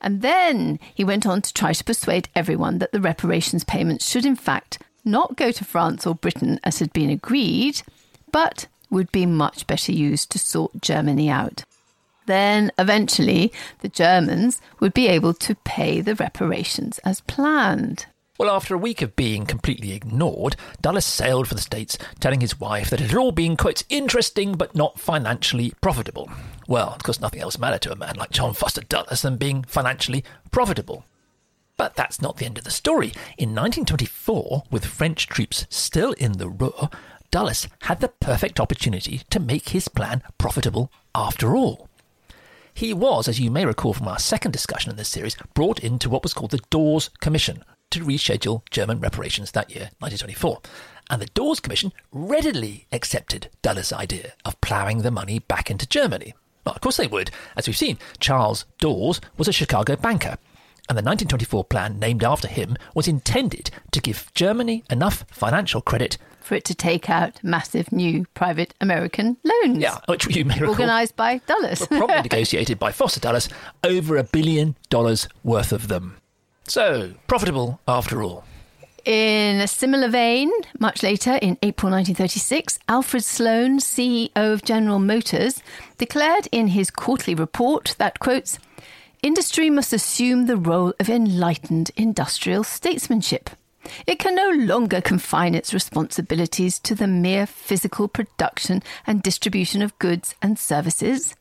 And 0.00 0.22
then 0.22 0.78
he 0.94 1.02
went 1.02 1.26
on 1.26 1.42
to 1.42 1.52
try 1.52 1.72
to 1.72 1.82
persuade 1.82 2.28
everyone 2.36 2.78
that 2.78 2.92
the 2.92 3.00
reparations 3.00 3.64
payments 3.64 4.08
should, 4.08 4.24
in 4.24 4.36
fact, 4.36 4.78
not 5.04 5.36
go 5.36 5.50
to 5.52 5.64
France 5.64 6.06
or 6.06 6.14
Britain 6.14 6.60
as 6.64 6.78
had 6.78 6.92
been 6.92 7.10
agreed, 7.10 7.82
but 8.32 8.66
would 8.90 9.10
be 9.12 9.26
much 9.26 9.66
better 9.66 9.92
used 9.92 10.30
to 10.30 10.38
sort 10.38 10.80
Germany 10.80 11.28
out. 11.28 11.64
Then, 12.26 12.70
eventually, 12.78 13.52
the 13.80 13.88
Germans 13.88 14.60
would 14.80 14.94
be 14.94 15.08
able 15.08 15.34
to 15.34 15.54
pay 15.56 16.00
the 16.00 16.14
reparations 16.14 16.98
as 17.00 17.20
planned. 17.20 18.06
Well, 18.38 18.50
after 18.50 18.74
a 18.74 18.78
week 18.78 19.00
of 19.02 19.14
being 19.14 19.46
completely 19.46 19.92
ignored, 19.92 20.56
Dulles 20.80 21.04
sailed 21.04 21.46
for 21.46 21.54
the 21.54 21.60
States, 21.60 21.96
telling 22.18 22.40
his 22.40 22.58
wife 22.58 22.90
that 22.90 23.00
it 23.00 23.10
had 23.10 23.18
all 23.18 23.30
been, 23.30 23.56
quote, 23.56 23.84
interesting 23.88 24.54
but 24.54 24.74
not 24.74 24.98
financially 24.98 25.72
profitable. 25.80 26.28
Well, 26.66 26.88
of 26.88 27.02
course, 27.04 27.20
nothing 27.20 27.40
else 27.40 27.58
mattered 27.58 27.82
to 27.82 27.92
a 27.92 27.96
man 27.96 28.16
like 28.16 28.30
John 28.30 28.52
Foster 28.52 28.80
Dulles 28.80 29.22
than 29.22 29.36
being 29.36 29.62
financially 29.64 30.24
profitable. 30.50 31.04
But 31.76 31.96
that's 31.96 32.22
not 32.22 32.36
the 32.36 32.46
end 32.46 32.58
of 32.58 32.64
the 32.64 32.70
story. 32.70 33.08
In 33.36 33.50
1924, 33.50 34.64
with 34.70 34.84
French 34.84 35.26
troops 35.26 35.66
still 35.70 36.12
in 36.12 36.32
the 36.32 36.48
Ruhr, 36.48 36.88
Dulles 37.30 37.66
had 37.82 38.00
the 38.00 38.08
perfect 38.08 38.60
opportunity 38.60 39.22
to 39.30 39.40
make 39.40 39.70
his 39.70 39.88
plan 39.88 40.22
profitable 40.38 40.92
after 41.14 41.56
all. 41.56 41.88
He 42.72 42.92
was, 42.92 43.28
as 43.28 43.40
you 43.40 43.50
may 43.50 43.64
recall 43.66 43.92
from 43.92 44.08
our 44.08 44.18
second 44.18 44.52
discussion 44.52 44.90
in 44.90 44.96
this 44.96 45.08
series, 45.08 45.36
brought 45.54 45.80
into 45.82 46.08
what 46.08 46.22
was 46.22 46.34
called 46.34 46.50
the 46.50 46.62
Dawes 46.70 47.10
Commission 47.20 47.64
to 47.90 48.04
reschedule 48.04 48.62
German 48.70 49.00
reparations 49.00 49.52
that 49.52 49.70
year, 49.70 49.90
1924. 49.98 50.60
And 51.10 51.22
the 51.22 51.26
Dawes 51.26 51.60
Commission 51.60 51.92
readily 52.10 52.86
accepted 52.90 53.48
Dulles' 53.62 53.92
idea 53.92 54.32
of 54.44 54.60
ploughing 54.60 55.02
the 55.02 55.10
money 55.10 55.38
back 55.38 55.70
into 55.70 55.88
Germany. 55.88 56.34
Well, 56.64 56.74
of 56.74 56.80
course 56.80 56.96
they 56.96 57.06
would. 57.06 57.30
As 57.56 57.66
we've 57.66 57.76
seen, 57.76 57.98
Charles 58.18 58.64
Dawes 58.78 59.20
was 59.36 59.48
a 59.48 59.52
Chicago 59.52 59.96
banker, 59.96 60.38
and 60.88 60.98
the 60.98 61.02
1924 61.02 61.64
plan, 61.64 61.98
named 61.98 62.22
after 62.22 62.48
him, 62.48 62.76
was 62.94 63.08
intended 63.08 63.70
to 63.90 64.00
give 64.00 64.30
Germany 64.34 64.84
enough 64.90 65.24
financial 65.30 65.80
credit 65.80 66.18
for 66.40 66.54
it 66.54 66.64
to 66.64 66.74
take 66.74 67.08
out 67.08 67.42
massive 67.42 67.90
new 67.90 68.26
private 68.34 68.74
American 68.80 69.38
loans. 69.42 69.78
Yeah, 69.78 69.98
which 70.06 70.26
you 70.36 70.44
may 70.44 70.54
recall. 70.54 70.70
Organised 70.70 71.16
by 71.16 71.38
Dulles. 71.46 71.86
probably 71.86 72.16
negotiated 72.22 72.78
by 72.78 72.92
Foster 72.92 73.20
Dulles, 73.20 73.48
over 73.82 74.18
a 74.18 74.24
billion 74.24 74.76
dollars 74.90 75.26
worth 75.42 75.72
of 75.72 75.88
them. 75.88 76.18
So, 76.66 77.12
profitable 77.26 77.80
after 77.88 78.22
all. 78.22 78.44
In 79.04 79.60
a 79.60 79.68
similar 79.68 80.08
vein, 80.08 80.50
much 80.78 81.02
later 81.02 81.34
in 81.42 81.58
April 81.62 81.92
1936, 81.92 82.78
Alfred 82.88 83.22
Sloan, 83.22 83.78
CEO 83.78 84.30
of 84.34 84.64
General 84.64 84.98
Motors, 84.98 85.62
declared 85.98 86.48
in 86.52 86.68
his 86.68 86.90
quarterly 86.90 87.34
report 87.34 87.96
that, 87.98 88.18
quotes, 88.18 88.58
industry 89.24 89.70
must 89.70 89.92
assume 89.92 90.46
the 90.46 90.56
role 90.56 90.92
of 91.00 91.08
enlightened 91.08 91.90
industrial 91.96 92.62
statesmanship. 92.62 93.50
It 94.06 94.18
can 94.18 94.34
no 94.34 94.50
longer 94.50 95.00
confine 95.00 95.54
its 95.54 95.72
responsibilities 95.72 96.78
to 96.80 96.94
the 96.94 97.06
mere 97.06 97.46
physical 97.46 98.06
production 98.06 98.82
and 99.06 99.22
distribution 99.22 99.82
of 99.82 99.98
goods 99.98 100.34
and 100.42 100.58
services. 100.58 101.34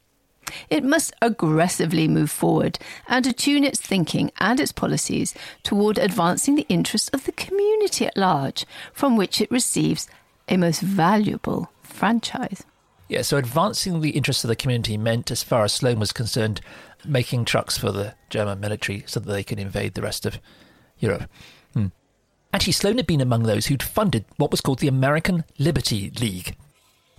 It 0.70 0.84
must 0.84 1.14
aggressively 1.22 2.08
move 2.08 2.32
forward 2.32 2.80
and 3.08 3.26
attune 3.28 3.64
its 3.64 3.80
thinking 3.80 4.32
and 4.40 4.60
its 4.60 4.72
policies 4.72 5.34
toward 5.64 5.98
advancing 5.98 6.56
the 6.56 6.68
interests 6.70 7.10
of 7.10 7.26
the 7.26 7.32
community 7.32 8.06
at 8.06 8.18
large, 8.18 8.66
from 8.94 9.18
which 9.18 9.42
it 9.42 9.52
receives 9.52 10.08
a 10.48 10.58
most 10.58 10.82
valuable 10.82 11.70
franchise. 11.82 12.64
Yeah, 13.10 13.22
so 13.22 13.38
advancing 13.38 14.02
the 14.02 14.12
interests 14.12 14.44
of 14.44 14.48
the 14.48 14.56
community 14.56 14.98
meant, 14.98 15.30
as 15.32 15.44
far 15.44 15.64
as 15.64 15.74
Sloan 15.74 16.00
was 16.00 16.12
concerned, 16.12 16.62
making 17.06 17.46
trucks 17.46 17.78
for 17.78 17.92
the 17.92 18.16
German 18.30 18.60
military 18.60 19.04
so 19.08 19.20
that 19.20 19.32
they 19.32 19.44
could 19.44 19.60
invade 19.60 19.94
the 19.94 20.02
rest 20.02 20.26
of 20.26 20.40
Europe. 21.00 21.30
Hmm. 21.74 21.88
Actually, 22.54 22.74
Sloan 22.74 22.98
had 22.98 23.08
been 23.08 23.22
among 23.22 23.44
those 23.44 23.68
who'd 23.68 23.84
funded 23.84 24.26
what 24.38 24.52
was 24.52 24.62
called 24.62 24.80
the 24.80 24.88
American 24.88 25.44
Liberty 25.58 26.12
League. 26.20 26.56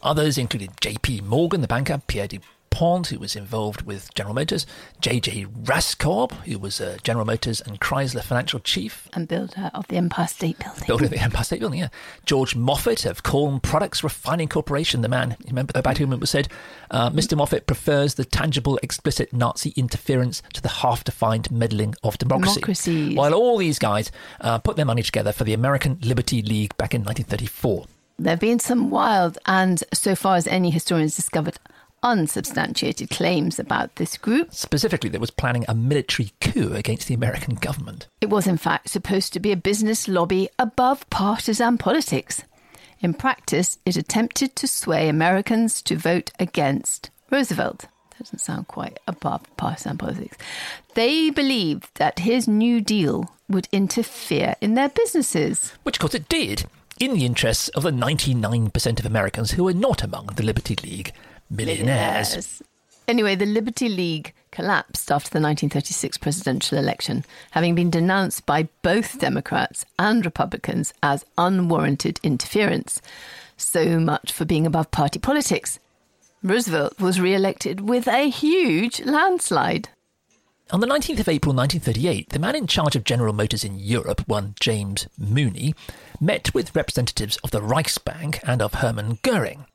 Others 0.03 0.39
included 0.39 0.81
J.P. 0.81 1.23
Morgan, 1.23 1.61
the 1.61 1.67
banker, 1.67 2.01
Pierre 2.07 2.29
du 2.29 2.39
Pont, 2.75 3.07
who 3.07 3.21
was 3.21 3.37
involved 3.37 3.83
with 3.83 4.13
General 4.15 4.35
Motors, 4.35 4.67
J.J. 5.01 5.45
Raskob, 5.45 6.33
who 6.45 6.59
was 6.59 6.81
a 6.81 6.99
General 7.05 7.25
Motors 7.25 7.61
and 7.61 7.81
Chrysler 7.81 8.21
financial 8.21 8.59
chief. 8.59 9.09
And 9.13 9.29
builder 9.29 9.71
of 9.73 9.87
the 9.87 9.97
Empire 9.97 10.27
State 10.27 10.59
Building. 10.59 10.83
Builder 10.85 11.05
of 11.05 11.11
the 11.13 11.21
Empire 11.21 11.45
State 11.45 11.61
Building, 11.61 11.79
yeah. 11.79 11.89
George 12.27 12.57
Moffat 12.57 13.07
of 13.07 13.23
Corn 13.23 13.61
Products 13.61 14.03
Refining 14.03 14.49
Corporation, 14.49 15.03
the 15.03 15.09
man 15.09 15.37
remember 15.47 15.71
about 15.77 15.99
whom 15.99 16.13
it 16.13 16.19
was 16.19 16.31
said, 16.31 16.49
uh, 16.91 17.11
Mr. 17.11 17.37
Moffat 17.37 17.69
prefers 17.69 18.15
the 18.15 18.25
tangible, 18.25 18.77
explicit 18.83 19.33
Nazi 19.33 19.73
interference 19.77 20.43
to 20.53 20.61
the 20.61 20.69
half-defined 20.69 21.53
meddling 21.53 21.95
of 22.03 22.19
democracy. 22.19 22.55
Democracies. 22.55 23.17
While 23.17 23.35
all 23.35 23.57
these 23.57 23.79
guys 23.79 24.11
uh, 24.41 24.59
put 24.59 24.75
their 24.75 24.85
money 24.85 25.05
together 25.05 25.31
for 25.31 25.45
the 25.45 25.55
American 25.55 26.01
Liberty 26.03 26.43
League 26.43 26.77
back 26.77 26.93
in 26.93 27.03
1934. 27.05 27.87
There 28.19 28.31
have 28.31 28.41
been 28.41 28.61
some 28.61 28.91
wild 28.91 29.39
and, 29.47 29.83
so 29.93 30.15
far 30.15 30.37
as 30.37 30.47
any 30.47 30.71
historians 30.71 31.17
discovered, 31.17 31.59
unsubstantiated 32.05 33.11
claims 33.11 33.59
about 33.59 33.97
this 33.97 34.17
group. 34.17 34.55
Specifically, 34.55 35.11
that 35.11 35.21
was 35.21 35.31
planning 35.31 35.65
a 35.67 35.75
military 35.75 36.33
coup 36.41 36.75
against 36.75 37.09
the 37.09 37.15
American 37.15 37.57
government. 37.57 38.07
It 38.21 38.31
was, 38.31 38.47
in 38.47 38.59
fact, 38.59 38.91
supposed 38.91 39.33
to 39.33 39.41
be 39.41 39.51
a 39.51 39.57
business 39.57 40.07
lobby 40.07 40.49
above 40.59 41.09
partisan 41.11 41.79
politics. 41.79 42.43
In 43.01 43.15
practice, 43.15 43.79
it 43.85 43.97
attempted 43.97 44.55
to 44.57 44.69
sway 44.69 45.09
Americans 45.09 45.83
to 45.83 45.97
vote 45.97 46.31
against 46.39 47.11
Roosevelt. 47.31 47.87
Doesn't 48.19 48.39
sound 48.39 48.69
quite 48.69 48.99
above 49.09 49.43
partisan 49.57 49.99
politics. 49.99 50.39
They 50.95 51.31
believed 51.31 51.89
that 51.97 52.21
his 52.21 52.47
New 52.47 52.81
Deal 52.81 53.31
would 53.49 53.69
interfere 53.73 54.55
in 54.61 54.75
their 54.75 54.89
businesses. 54.89 55.73
Which, 55.83 55.97
of 55.97 56.01
course, 56.01 56.15
it 56.15 56.29
did, 56.29 56.67
in 57.01 57.15
the 57.15 57.27
interests 57.27 57.69
of 57.71 57.83
the 57.83 57.91
99% 57.91 59.01
of 59.01 59.07
Americans 59.07 59.53
who 59.53 59.65
were 59.65 59.75
not 59.75 60.03
among 60.03 60.27
the 60.27 60.45
Liberty 60.45 60.77
League 60.77 61.13
millionaires. 61.51 62.63
Anyway, 63.07 63.35
the 63.35 63.47
Liberty 63.47 63.89
League 63.89 64.33
collapsed 64.51 65.11
after 65.11 65.29
the 65.29 65.43
1936 65.43 66.17
presidential 66.19 66.79
election, 66.79 67.25
having 67.51 67.75
been 67.75 67.91
denounced 67.91 68.47
by 68.47 68.69
both 68.83 69.19
Democrats 69.19 69.85
and 69.99 70.25
Republicans 70.25 70.95
as 71.03 71.25
unwarranted 71.37 72.19
interference. 72.23 73.03
So 73.57 73.99
much 73.99 74.33
for 74.33 74.45
being 74.45 74.67
above 74.67 74.91
party 74.91 75.19
politics. 75.19 75.79
Roosevelt 76.43 76.99
was 77.01 77.21
re 77.21 77.35
elected 77.35 77.81
with 77.81 78.07
a 78.07 78.31
huge 78.31 79.01
landslide. 79.03 79.89
On 80.71 80.81
the 80.81 80.87
19th 80.87 81.21
of 81.21 81.29
April 81.29 81.55
1938, 81.55 82.31
the 82.31 82.39
man 82.39 82.57
in 82.57 82.67
charge 82.67 82.97
of 82.97 83.05
General 83.05 83.35
Motors 83.35 83.65
in 83.65 83.79
Europe, 83.79 84.27
one 84.27 84.55
James 84.61 85.07
Mooney, 85.19 85.75
met 86.21 86.55
with 86.55 86.75
representatives 86.75 87.37
of 87.45 87.51
the 87.51 87.61
Reichsbank 87.61 88.41
and 88.45 88.63
of 88.63 88.75
Hermann 88.75 89.19
Goering. 89.23 89.67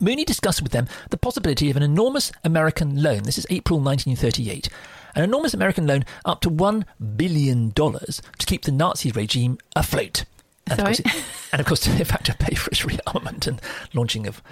Mooney 0.00 0.24
discussed 0.24 0.62
with 0.62 0.72
them 0.72 0.88
the 1.10 1.18
possibility 1.18 1.70
of 1.70 1.76
an 1.76 1.82
enormous 1.82 2.32
American 2.42 3.02
loan. 3.02 3.24
This 3.24 3.36
is 3.36 3.46
April 3.50 3.78
1938. 3.78 4.68
An 5.14 5.22
enormous 5.24 5.52
American 5.52 5.86
loan 5.86 6.04
up 6.24 6.40
to 6.40 6.50
$1 6.50 6.84
billion 7.16 7.72
to 7.72 8.22
keep 8.46 8.62
the 8.62 8.72
Nazi 8.72 9.10
regime 9.10 9.58
afloat. 9.76 10.24
And 10.68 10.78
Sorry? 10.78 10.92
Of 10.92 10.96
course, 10.96 11.00
it, 11.00 11.24
and 11.52 11.60
of 11.60 11.66
course, 11.66 11.86
in 11.98 12.04
fact, 12.04 12.26
to 12.26 12.34
pay 12.34 12.54
for 12.54 12.70
its 12.70 12.80
rearmament 12.80 13.46
and 13.46 13.60
launching 13.92 14.26
of 14.26 14.42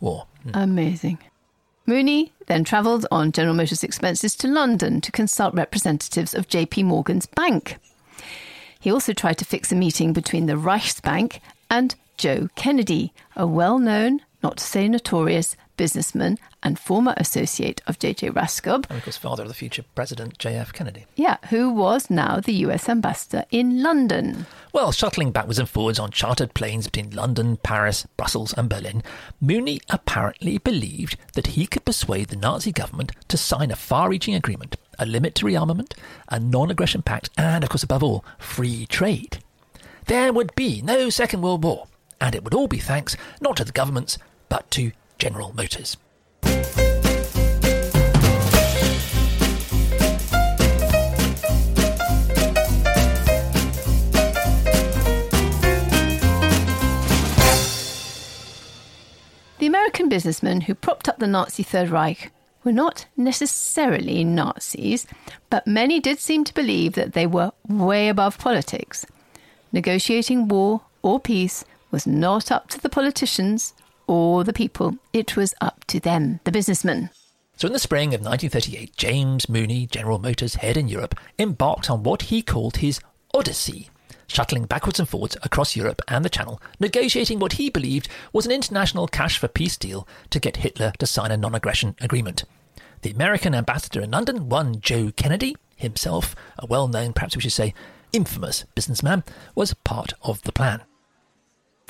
war. 0.00 0.26
Hmm. 0.42 0.50
Amazing. 0.54 1.18
Mooney 1.86 2.32
then 2.46 2.64
travelled 2.64 3.06
on 3.10 3.32
General 3.32 3.54
Motors 3.54 3.84
expenses 3.84 4.34
to 4.36 4.48
London 4.48 5.00
to 5.00 5.12
consult 5.12 5.54
representatives 5.54 6.34
of 6.34 6.48
JP 6.48 6.84
Morgan's 6.84 7.26
bank. 7.26 7.78
He 8.80 8.90
also 8.90 9.12
tried 9.12 9.38
to 9.38 9.44
fix 9.44 9.70
a 9.70 9.76
meeting 9.76 10.12
between 10.12 10.46
the 10.46 10.54
Reichsbank 10.54 11.40
and 11.70 11.94
Joe 12.16 12.48
Kennedy, 12.56 13.12
a 13.36 13.46
well 13.46 13.78
known 13.78 14.20
not 14.42 14.58
to 14.58 14.64
say 14.64 14.88
notorious, 14.88 15.56
businessman 15.78 16.36
and 16.62 16.78
former 16.78 17.14
associate 17.16 17.80
of 17.86 17.98
J.J. 17.98 18.30
Raskob. 18.30 18.84
And 18.90 18.98
of 18.98 19.04
course, 19.04 19.16
father 19.16 19.44
of 19.44 19.48
the 19.48 19.54
future 19.54 19.84
President 19.94 20.38
J.F. 20.38 20.72
Kennedy. 20.74 21.06
Yeah, 21.16 21.38
who 21.48 21.70
was 21.70 22.10
now 22.10 22.40
the 22.40 22.52
US 22.66 22.88
ambassador 22.88 23.44
in 23.50 23.82
London. 23.82 24.44
Well, 24.72 24.92
shuttling 24.92 25.30
backwards 25.30 25.58
and 25.58 25.68
forwards 25.68 25.98
on 25.98 26.10
chartered 26.10 26.52
planes 26.52 26.88
between 26.88 27.12
London, 27.14 27.56
Paris, 27.56 28.06
Brussels, 28.16 28.52
and 28.52 28.68
Berlin, 28.68 29.02
Mooney 29.40 29.80
apparently 29.88 30.58
believed 30.58 31.16
that 31.34 31.48
he 31.48 31.66
could 31.66 31.84
persuade 31.84 32.28
the 32.28 32.36
Nazi 32.36 32.72
government 32.72 33.12
to 33.28 33.38
sign 33.38 33.70
a 33.70 33.76
far 33.76 34.10
reaching 34.10 34.34
agreement, 34.34 34.76
a 34.98 35.06
limit 35.06 35.34
to 35.36 35.46
rearmament, 35.46 35.94
a 36.28 36.38
non 36.38 36.70
aggression 36.70 37.02
pact, 37.02 37.30
and, 37.38 37.64
of 37.64 37.70
course, 37.70 37.82
above 37.84 38.02
all, 38.02 38.24
free 38.38 38.84
trade. 38.86 39.38
There 40.06 40.32
would 40.32 40.54
be 40.54 40.82
no 40.82 41.08
Second 41.10 41.42
World 41.42 41.62
War, 41.64 41.86
and 42.20 42.34
it 42.34 42.44
would 42.44 42.54
all 42.54 42.68
be 42.68 42.78
thanks 42.78 43.16
not 43.40 43.56
to 43.56 43.64
the 43.64 43.72
governments, 43.72 44.18
but 44.48 44.70
to 44.72 44.92
General 45.18 45.52
Motors. 45.54 45.96
The 59.58 59.66
American 59.66 60.08
businessmen 60.08 60.62
who 60.62 60.74
propped 60.74 61.08
up 61.08 61.18
the 61.18 61.26
Nazi 61.26 61.62
Third 61.62 61.90
Reich 61.90 62.30
were 62.62 62.72
not 62.72 63.06
necessarily 63.16 64.22
Nazis, 64.22 65.06
but 65.50 65.66
many 65.66 66.00
did 66.00 66.20
seem 66.20 66.44
to 66.44 66.54
believe 66.54 66.94
that 66.94 67.12
they 67.12 67.26
were 67.26 67.52
way 67.66 68.08
above 68.08 68.38
politics. 68.38 69.04
Negotiating 69.72 70.48
war 70.48 70.82
or 71.02 71.18
peace 71.18 71.64
was 71.90 72.06
not 72.06 72.50
up 72.50 72.68
to 72.68 72.80
the 72.80 72.88
politicians 72.88 73.74
or 74.06 74.44
the 74.44 74.52
people. 74.52 74.96
It 75.12 75.36
was 75.36 75.54
up 75.60 75.84
to 75.86 76.00
them, 76.00 76.40
the 76.44 76.52
businessmen. 76.52 77.10
So 77.56 77.66
in 77.66 77.72
the 77.72 77.78
spring 77.78 78.14
of 78.14 78.20
1938, 78.20 78.96
James 78.96 79.48
Mooney, 79.48 79.86
General 79.86 80.18
Motors 80.18 80.54
head 80.56 80.76
in 80.76 80.88
Europe, 80.88 81.16
embarked 81.38 81.90
on 81.90 82.04
what 82.04 82.22
he 82.22 82.40
called 82.40 82.76
his 82.76 83.00
Odyssey, 83.34 83.90
shuttling 84.28 84.64
backwards 84.64 85.00
and 85.00 85.08
forwards 85.08 85.36
across 85.42 85.74
Europe 85.74 86.00
and 86.06 86.24
the 86.24 86.30
Channel, 86.30 86.62
negotiating 86.78 87.40
what 87.40 87.54
he 87.54 87.68
believed 87.68 88.08
was 88.32 88.46
an 88.46 88.52
international 88.52 89.08
cash 89.08 89.38
for 89.38 89.48
peace 89.48 89.76
deal 89.76 90.06
to 90.30 90.38
get 90.38 90.58
Hitler 90.58 90.92
to 90.98 91.06
sign 91.06 91.32
a 91.32 91.36
non 91.36 91.54
aggression 91.54 91.96
agreement. 92.00 92.44
The 93.02 93.10
American 93.10 93.54
ambassador 93.54 94.00
in 94.00 94.12
London, 94.12 94.48
one 94.48 94.80
Joe 94.80 95.10
Kennedy, 95.16 95.56
himself 95.76 96.34
a 96.58 96.66
well 96.66 96.88
known, 96.88 97.12
perhaps 97.12 97.34
we 97.34 97.42
should 97.42 97.52
say, 97.52 97.74
infamous 98.12 98.64
businessman, 98.74 99.24
was 99.54 99.74
part 99.74 100.12
of 100.22 100.42
the 100.42 100.52
plan. 100.52 100.82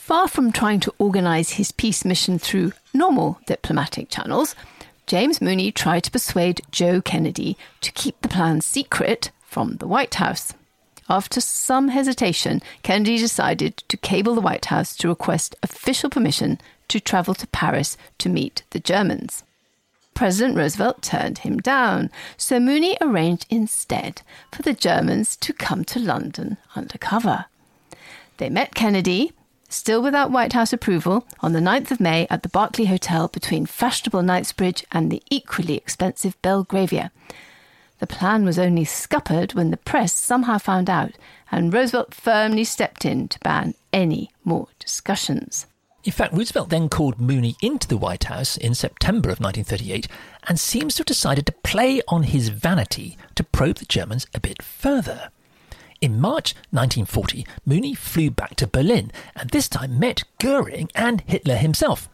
Far 0.09 0.27
from 0.27 0.53
trying 0.53 0.81
to 0.81 0.95
organise 0.99 1.50
his 1.50 1.71
peace 1.71 2.03
mission 2.03 2.38
through 2.38 2.73
normal 2.95 3.38
diplomatic 3.45 4.09
channels, 4.09 4.55
James 5.07 5.43
Mooney 5.43 5.71
tried 5.71 6.03
to 6.05 6.11
persuade 6.11 6.62
Joe 6.71 7.03
Kennedy 7.03 7.59
to 7.83 7.93
keep 7.93 8.19
the 8.23 8.29
plan 8.31 8.62
secret 8.62 9.31
from 9.45 9.77
the 9.77 9.87
White 9.87 10.15
House. 10.15 10.55
After 11.11 11.43
some 11.43 11.88
hesitation, 11.88 12.62
Kennedy 12.83 13.19
decided 13.19 13.77
to 13.88 13.99
cable 13.99 14.35
the 14.35 14.41
White 14.41 14.65
House 14.65 14.97
to 14.97 15.09
request 15.09 15.55
official 15.62 16.09
permission 16.09 16.59
to 16.88 17.00
travel 17.00 17.35
to 17.35 17.47
Paris 17.49 17.99
to 18.17 18.31
meet 18.31 18.62
the 18.71 18.81
Germans. 18.81 19.45
President 20.15 20.57
Roosevelt 20.57 21.03
turned 21.03 21.41
him 21.41 21.59
down, 21.59 22.11
so 22.38 22.59
Mooney 22.59 22.97
arranged 23.03 23.45
instead 23.50 24.23
for 24.53 24.62
the 24.62 24.73
Germans 24.73 25.37
to 25.37 25.53
come 25.53 25.85
to 25.85 25.99
London 25.99 26.57
undercover. 26.75 27.45
They 28.38 28.49
met 28.49 28.75
Kennedy, 28.75 29.33
still 29.69 30.03
without 30.03 30.31
White 30.31 30.53
House 30.53 30.73
approval, 30.73 31.27
on 31.41 31.53
the 31.53 31.61
9th 31.61 31.91
of 31.91 32.01
May 32.01 32.27
at 32.31 32.43
the 32.43 32.49
Berkeley 32.49 32.87
Hotel 32.87 33.29
between 33.29 33.67
fashionable 33.67 34.23
Knightsbridge 34.23 34.85
and 34.91 35.11
the 35.11 35.23
equally 35.31 35.77
expensive 35.77 36.41
Belgravia. 36.43 37.11
The 37.99 38.07
plan 38.07 38.45
was 38.45 38.59
only 38.59 38.85
scuppered 38.85 39.55
when 39.55 39.71
the 39.71 39.77
press 39.77 40.13
somehow 40.13 40.59
found 40.59 40.89
out, 40.89 41.13
and 41.51 41.73
Roosevelt 41.73 42.15
firmly 42.15 42.65
stepped 42.65 43.05
in 43.05 43.29
to 43.29 43.39
ban 43.41 43.75
any 43.93 44.31
more 44.45 44.69
discussions. 44.79 45.67
In 46.05 46.13
fact, 46.13 46.33
Roosevelt 46.33 46.71
then 46.71 46.89
called 46.89 47.21
Mooney 47.21 47.57
into 47.61 47.89
the 47.89 47.97
White 47.97 48.25
House 48.25 48.57
in 48.57 48.75
September 48.75 49.31
of 49.31 49.41
1938 49.41 50.07
and 50.47 50.59
seems 50.59 50.95
to 50.95 51.01
have 51.01 51.07
decided 51.07 51.45
to 51.47 51.53
play 51.53 52.01
on 52.09 52.23
his 52.23 52.49
vanity 52.49 53.19
to 53.35 53.43
probe 53.43 53.77
the 53.77 53.85
Germans 53.85 54.27
a 54.33 54.41
bit 54.41 54.63
further. 54.63 55.31
In 56.00 56.21
March 56.21 56.55
1940, 56.71 57.45
Mooney 57.67 57.93
flew 57.93 58.31
back 58.31 58.55
to 58.57 58.69
Berlin 58.69 59.11
and 59.35 59.50
this 59.50 59.69
time 59.69 59.99
met 59.99 60.23
Goering 60.38 60.88
and 60.95 61.23
Hitler 61.23 61.57
himself. 61.57 62.09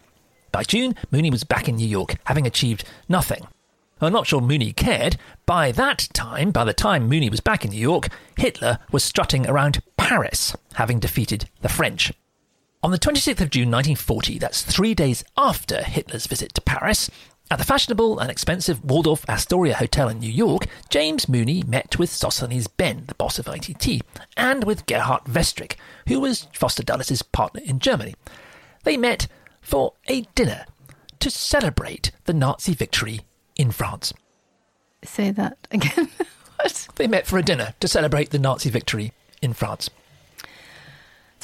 By 0.53 0.63
June, 0.63 0.95
Mooney 1.11 1.31
was 1.31 1.45
back 1.45 1.69
in 1.69 1.77
New 1.77 1.87
York, 1.87 2.17
having 2.25 2.47
achieved 2.47 2.85
nothing. 3.11 3.47
I'm 4.01 4.13
not 4.13 4.27
sure 4.27 4.41
Mooney 4.41 4.73
cared. 4.73 5.17
By 5.45 5.71
that 5.73 6.09
time, 6.15 6.51
by 6.51 6.65
the 6.65 6.73
time 6.73 7.09
Mooney 7.09 7.29
was 7.29 7.41
back 7.41 7.65
in 7.65 7.73
New 7.73 7.81
York, 7.81 8.09
Hitler 8.39 8.79
was 8.91 9.05
strutting 9.05 9.47
around 9.47 9.83
Paris, 9.99 10.57
having 10.75 10.99
defeated 10.99 11.51
the 11.61 11.69
French. 11.69 12.13
On 12.83 12.91
the 12.91 12.99
26th 12.99 13.41
of 13.41 13.51
June 13.51 13.71
1940, 13.71 14.39
that's 14.39 14.63
three 14.63 14.95
days 14.95 15.25
after 15.37 15.83
Hitler's 15.83 16.27
visit 16.27 16.55
to 16.55 16.61
Paris, 16.61 17.11
at 17.51 17.59
the 17.59 17.65
fashionable 17.65 18.19
and 18.19 18.31
expensive 18.31 18.83
Waldorf 18.85 19.29
Astoria 19.29 19.75
Hotel 19.75 20.09
in 20.09 20.19
New 20.19 20.31
York, 20.31 20.67
James 20.89 21.29
Mooney 21.29 21.63
met 21.63 21.99
with 21.99 22.11
Sosthenes 22.11 22.67
Behn, 22.67 23.05
the 23.07 23.15
boss 23.15 23.39
of 23.39 23.47
ITT, 23.49 24.03
and 24.37 24.65
with 24.65 24.87
Gerhard 24.87 25.25
Westrick, 25.25 25.77
who 26.09 26.21
was 26.21 26.49
Foster 26.53 26.83
Dulles' 26.83 27.23
partner 27.23 27.61
in 27.65 27.79
Germany. 27.79 28.15
They 28.85 28.97
met 28.97 29.29
for 29.61 29.93
a 30.07 30.23
dinner 30.35 30.65
to 31.21 31.31
celebrate 31.31 32.13
the 32.25 32.35
Nazi 32.35 32.75
victory 32.75 33.21
in 33.57 33.71
France. 33.71 34.13
Say 35.03 35.31
that 35.31 35.59
again. 35.71 36.09
what? 36.57 36.89
They 36.97 37.07
met 37.07 37.27
for 37.27 37.39
a 37.39 37.43
dinner 37.43 37.75
to 37.81 37.89
celebrate 37.89 38.31
the 38.31 38.39
Nazi 38.39 38.71
victory 38.71 39.13
in 39.43 39.53
France. 39.53 39.91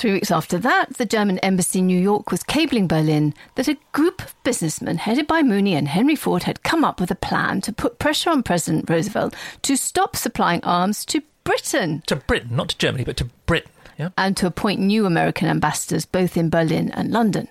Three 0.01 0.13
weeks 0.13 0.31
after 0.31 0.57
that, 0.57 0.95
the 0.95 1.05
German 1.05 1.39
embassy 1.41 1.81
in 1.81 1.87
New 1.87 2.01
York 2.01 2.31
was 2.31 2.43
cabling 2.43 2.89
Berlin 2.89 3.35
that 3.57 3.69
a 3.69 3.77
group 3.93 4.23
of 4.23 4.35
businessmen 4.45 4.97
headed 4.97 5.27
by 5.27 5.43
Mooney 5.43 5.75
and 5.75 5.87
Henry 5.87 6.17
Ford 6.17 6.45
had 6.45 6.63
come 6.63 6.85
up 6.85 7.01
with 7.01 7.11
a 7.11 7.15
plan 7.15 7.61
to 7.61 7.71
put 7.71 7.99
pressure 7.99 8.31
on 8.31 8.43
President 8.43 8.89
Roosevelt 8.89 9.35
to 9.61 9.77
stop 9.77 10.17
supplying 10.17 10.65
arms 10.65 11.05
to 11.05 11.21
Britain. 11.45 12.03
To 12.07 12.17
Britain, 12.17 12.57
not 12.57 12.71
to 12.71 12.79
Germany, 12.79 13.05
but 13.05 13.19
to 13.19 13.27
Britain. 13.45 13.71
Yeah? 13.99 14.09
And 14.17 14.39
to 14.39 14.47
appoint 14.47 14.81
new 14.81 15.05
American 15.05 15.49
ambassadors 15.49 16.07
both 16.07 16.35
in 16.35 16.49
Berlin 16.49 16.91
and 16.93 17.11
London. 17.11 17.49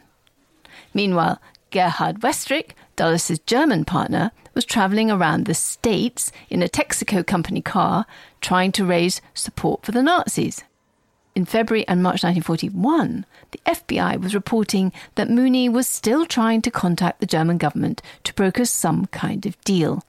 Meanwhile, 0.91 1.39
Gerhard 1.69 2.21
Westrick, 2.21 2.71
Dulles' 2.95 3.37
German 3.45 3.85
partner, 3.85 4.31
was 4.55 4.65
travelling 4.65 5.11
around 5.11 5.45
the 5.45 5.53
States 5.53 6.31
in 6.49 6.63
a 6.63 6.67
Texaco 6.67 7.23
company 7.23 7.61
car 7.61 8.07
trying 8.41 8.71
to 8.71 8.85
raise 8.85 9.21
support 9.35 9.85
for 9.85 9.91
the 9.91 10.01
Nazis. 10.01 10.63
In 11.35 11.45
February 11.45 11.87
and 11.87 12.01
March 12.03 12.23
1941, 12.23 13.25
the 13.51 13.59
FBI 13.65 14.21
was 14.21 14.33
reporting 14.33 14.91
that 15.15 15.29
Mooney 15.29 15.69
was 15.69 15.87
still 15.87 16.25
trying 16.25 16.61
to 16.63 16.71
contact 16.71 17.19
the 17.19 17.25
German 17.25 17.57
government 17.57 18.01
to 18.23 18.33
broker 18.33 18.65
some 18.65 19.05
kind 19.07 19.45
of 19.45 19.59
deal. 19.61 20.03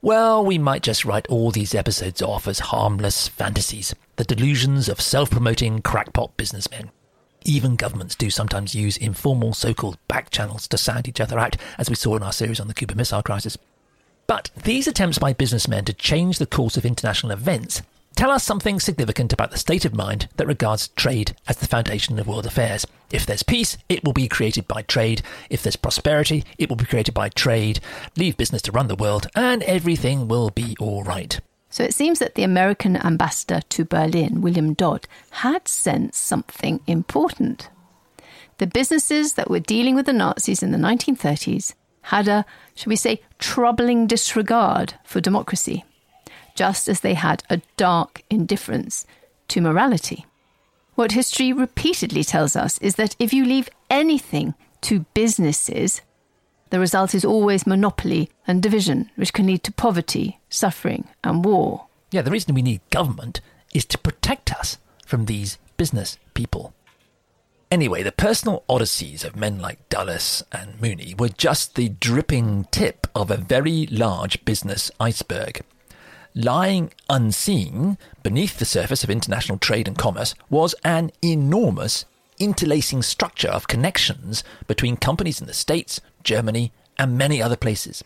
Well, 0.00 0.44
we 0.44 0.58
might 0.58 0.82
just 0.82 1.04
write 1.04 1.26
all 1.28 1.50
these 1.50 1.74
episodes 1.74 2.22
off 2.22 2.46
as 2.46 2.58
harmless 2.60 3.26
fantasies, 3.26 3.94
the 4.16 4.24
delusions 4.24 4.88
of 4.88 5.00
self 5.00 5.30
promoting 5.30 5.82
crackpot 5.82 6.36
businessmen. 6.36 6.90
Even 7.44 7.76
governments 7.76 8.14
do 8.14 8.30
sometimes 8.30 8.74
use 8.74 8.96
informal 8.96 9.54
so 9.54 9.74
called 9.74 9.98
back 10.08 10.30
channels 10.30 10.68
to 10.68 10.78
sound 10.78 11.08
each 11.08 11.20
other 11.20 11.38
out, 11.38 11.56
as 11.78 11.90
we 11.90 11.96
saw 11.96 12.16
in 12.16 12.22
our 12.22 12.32
series 12.32 12.60
on 12.60 12.68
the 12.68 12.74
Cuban 12.74 12.96
Missile 12.96 13.22
Crisis. 13.22 13.58
But 14.26 14.50
these 14.62 14.86
attempts 14.86 15.18
by 15.18 15.32
businessmen 15.32 15.84
to 15.86 15.92
change 15.92 16.38
the 16.38 16.46
course 16.46 16.76
of 16.76 16.86
international 16.86 17.32
events 17.32 17.82
tell 18.16 18.30
us 18.30 18.44
something 18.44 18.80
significant 18.80 19.32
about 19.32 19.50
the 19.50 19.58
state 19.58 19.84
of 19.84 19.94
mind 19.94 20.28
that 20.36 20.46
regards 20.46 20.88
trade 20.88 21.34
as 21.48 21.56
the 21.56 21.66
foundation 21.66 22.18
of 22.18 22.26
world 22.26 22.46
affairs. 22.46 22.86
If 23.10 23.26
there's 23.26 23.42
peace, 23.42 23.76
it 23.88 24.04
will 24.04 24.12
be 24.12 24.28
created 24.28 24.68
by 24.68 24.82
trade. 24.82 25.22
If 25.50 25.62
there's 25.62 25.76
prosperity, 25.76 26.44
it 26.58 26.68
will 26.68 26.76
be 26.76 26.84
created 26.84 27.14
by 27.14 27.28
trade. 27.28 27.80
Leave 28.16 28.36
business 28.36 28.62
to 28.62 28.72
run 28.72 28.88
the 28.88 28.96
world, 28.96 29.28
and 29.34 29.62
everything 29.62 30.28
will 30.28 30.50
be 30.50 30.76
all 30.80 31.02
right. 31.02 31.40
So 31.70 31.82
it 31.82 31.94
seems 31.94 32.18
that 32.20 32.34
the 32.34 32.42
American 32.42 32.96
ambassador 32.96 33.60
to 33.70 33.84
Berlin, 33.84 34.40
William 34.40 34.74
Dodd, 34.74 35.06
had 35.30 35.66
sensed 35.66 36.22
something 36.24 36.80
important. 36.86 37.68
The 38.58 38.66
businesses 38.66 39.32
that 39.32 39.50
were 39.50 39.60
dealing 39.60 39.94
with 39.94 40.06
the 40.06 40.12
Nazis 40.12 40.62
in 40.62 40.70
the 40.70 40.78
1930s 40.78 41.74
had 42.02 42.28
a, 42.28 42.44
shall 42.74 42.90
we 42.90 42.96
say, 42.96 43.22
troubling 43.38 44.06
disregard 44.06 44.94
for 45.04 45.20
democracy 45.20 45.84
just 46.54 46.88
as 46.88 47.00
they 47.00 47.14
had 47.14 47.42
a 47.50 47.60
dark 47.76 48.22
indifference 48.30 49.06
to 49.48 49.60
morality. 49.60 50.26
What 50.94 51.12
history 51.12 51.52
repeatedly 51.52 52.22
tells 52.22 52.54
us 52.54 52.78
is 52.78 52.94
that 52.94 53.16
if 53.18 53.32
you 53.32 53.44
leave 53.44 53.68
anything 53.90 54.54
to 54.82 55.06
businesses, 55.14 56.00
the 56.70 56.78
result 56.78 57.14
is 57.14 57.24
always 57.24 57.66
monopoly 57.66 58.30
and 58.46 58.62
division, 58.62 59.10
which 59.16 59.32
can 59.32 59.46
lead 59.46 59.64
to 59.64 59.72
poverty, 59.72 60.38
suffering, 60.48 61.08
and 61.22 61.44
war. 61.44 61.86
Yeah, 62.10 62.22
the 62.22 62.30
reason 62.30 62.54
we 62.54 62.62
need 62.62 62.80
government 62.90 63.40
is 63.72 63.84
to 63.86 63.98
protect 63.98 64.52
us 64.54 64.78
from 65.04 65.24
these 65.24 65.58
business 65.76 66.16
people. 66.32 66.74
Anyway, 67.70 68.04
the 68.04 68.12
personal 68.12 68.62
odysseys 68.68 69.24
of 69.24 69.34
men 69.34 69.58
like 69.58 69.88
Dulles 69.88 70.44
and 70.52 70.80
Mooney 70.80 71.14
were 71.18 71.28
just 71.28 71.74
the 71.74 71.88
dripping 71.88 72.68
tip 72.70 73.08
of 73.16 73.30
a 73.32 73.36
very 73.36 73.86
large 73.86 74.44
business 74.44 74.92
iceberg. 75.00 75.62
Lying 76.36 76.90
unseen 77.08 77.96
beneath 78.24 78.58
the 78.58 78.64
surface 78.64 79.04
of 79.04 79.10
international 79.10 79.56
trade 79.56 79.86
and 79.86 79.96
commerce 79.96 80.34
was 80.50 80.74
an 80.84 81.12
enormous 81.22 82.06
interlacing 82.40 83.02
structure 83.02 83.48
of 83.48 83.68
connections 83.68 84.42
between 84.66 84.96
companies 84.96 85.40
in 85.40 85.46
the 85.46 85.54
States, 85.54 86.00
Germany, 86.24 86.72
and 86.98 87.16
many 87.16 87.40
other 87.40 87.54
places. 87.54 88.02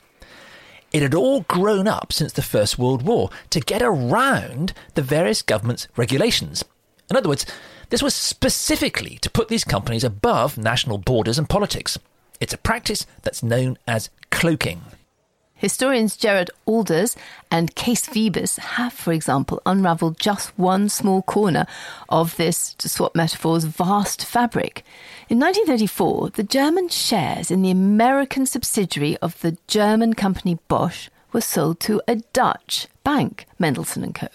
It 0.93 1.01
had 1.01 1.15
all 1.15 1.41
grown 1.49 1.89
up 1.89 2.13
since 2.13 2.35
the 2.35 2.43
First 2.43 2.79
World 2.79 3.01
War 3.01 3.31
to 3.49 3.61
get 3.61 3.81
around 3.81 4.75
the 4.93 5.01
various 5.01 5.41
governments' 5.41 5.89
regulations. 5.97 6.63
In 7.09 7.17
other 7.17 7.31
words, 7.31 7.47
this 7.89 8.03
was 8.03 8.15
specifically 8.15 9.17
to 9.23 9.31
put 9.31 9.49
these 9.49 9.65
companies 9.65 10.05
above 10.05 10.59
national 10.59 10.99
borders 10.99 11.39
and 11.39 11.49
politics. 11.49 11.99
It's 12.41 12.53
a 12.53 12.59
practice 12.59 13.07
that's 13.23 13.43
known 13.43 13.79
as 13.87 14.11
cloaking. 14.31 14.83
Historians 15.59 16.17
Gerard 16.17 16.51
Aalders 16.69 17.17
and 17.51 17.73
Cees 17.77 18.07
Wiebes 18.07 18.61
have, 18.61 18.93
for 18.93 19.13
example, 19.13 19.61
unravelled 19.67 20.21
just 20.21 20.57
one 20.57 20.89
small 20.89 21.23
corner 21.23 21.67
of 22.09 22.37
this, 22.37 22.75
to 22.75 22.89
swap 22.89 23.17
metaphors, 23.17 23.65
vast 23.65 24.25
fabric. 24.25 24.85
In 25.29 25.41
1934, 25.41 26.31
the 26.31 26.45
German 26.45 26.89
shares 26.89 27.51
in 27.51 27.63
the 27.63 27.73
American 27.73 28.47
subsidiary 28.47 29.17
of 29.19 29.41
the 29.41 29.59
German 29.67 30.15
company 30.15 30.59
Bosch 30.69 31.09
were 31.33 31.41
sold 31.41 31.81
to 31.81 32.01
a 32.07 32.17
Dutch 32.33 32.87
bank, 33.03 33.47
Mendelssohn 33.59 34.13
& 34.13 34.15
Co. 34.15 34.29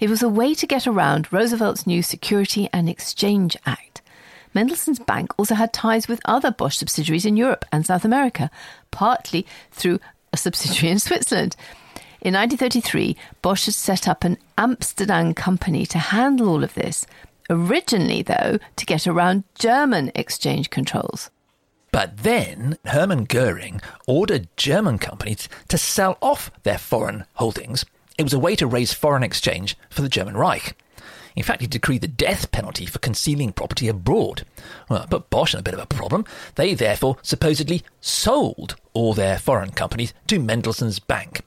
It 0.00 0.08
was 0.08 0.22
a 0.22 0.30
way 0.30 0.54
to 0.54 0.66
get 0.66 0.86
around 0.86 1.30
Roosevelt's 1.30 1.86
new 1.86 2.02
Security 2.02 2.70
and 2.72 2.88
Exchange 2.88 3.54
Act. 3.66 4.00
Mendelssohn's 4.54 5.00
Bank 5.00 5.34
also 5.36 5.56
had 5.56 5.72
ties 5.72 6.06
with 6.06 6.20
other 6.24 6.52
Bosch 6.52 6.76
subsidiaries 6.76 7.26
in 7.26 7.36
Europe 7.36 7.64
and 7.72 7.84
South 7.84 8.04
America, 8.04 8.50
partly 8.92 9.44
through 9.72 9.98
a 10.34 10.36
subsidiary 10.36 10.90
in 10.90 10.98
Switzerland. 10.98 11.56
In 12.20 12.34
1933, 12.34 13.16
Bosch 13.40 13.66
had 13.66 13.74
set 13.74 14.08
up 14.08 14.24
an 14.24 14.36
Amsterdam 14.58 15.32
company 15.32 15.86
to 15.86 15.98
handle 15.98 16.48
all 16.48 16.64
of 16.64 16.74
this, 16.74 17.06
originally, 17.48 18.22
though, 18.22 18.58
to 18.76 18.86
get 18.86 19.06
around 19.06 19.44
German 19.54 20.10
exchange 20.14 20.70
controls. 20.70 21.30
But 21.92 22.18
then 22.18 22.76
Hermann 22.86 23.24
Goering 23.24 23.80
ordered 24.08 24.48
German 24.56 24.98
companies 24.98 25.48
to 25.68 25.78
sell 25.78 26.18
off 26.20 26.50
their 26.64 26.78
foreign 26.78 27.24
holdings. 27.34 27.84
It 28.18 28.24
was 28.24 28.32
a 28.32 28.38
way 28.38 28.56
to 28.56 28.66
raise 28.66 28.92
foreign 28.92 29.22
exchange 29.22 29.76
for 29.88 30.02
the 30.02 30.08
German 30.08 30.36
Reich. 30.36 30.76
In 31.36 31.42
fact, 31.42 31.60
he 31.60 31.66
decreed 31.66 32.00
the 32.00 32.08
death 32.08 32.52
penalty 32.52 32.86
for 32.86 32.98
concealing 33.00 33.52
property 33.52 33.88
abroad. 33.88 34.44
Well, 34.88 35.06
but 35.10 35.30
Bosch 35.30 35.52
had 35.52 35.60
a 35.60 35.64
bit 35.64 35.74
of 35.74 35.80
a 35.80 35.86
problem. 35.86 36.24
They 36.54 36.74
therefore 36.74 37.16
supposedly 37.22 37.82
sold 38.00 38.76
all 38.92 39.14
their 39.14 39.38
foreign 39.38 39.70
companies 39.70 40.14
to 40.28 40.38
Mendelssohn's 40.38 41.00
Bank. 41.00 41.42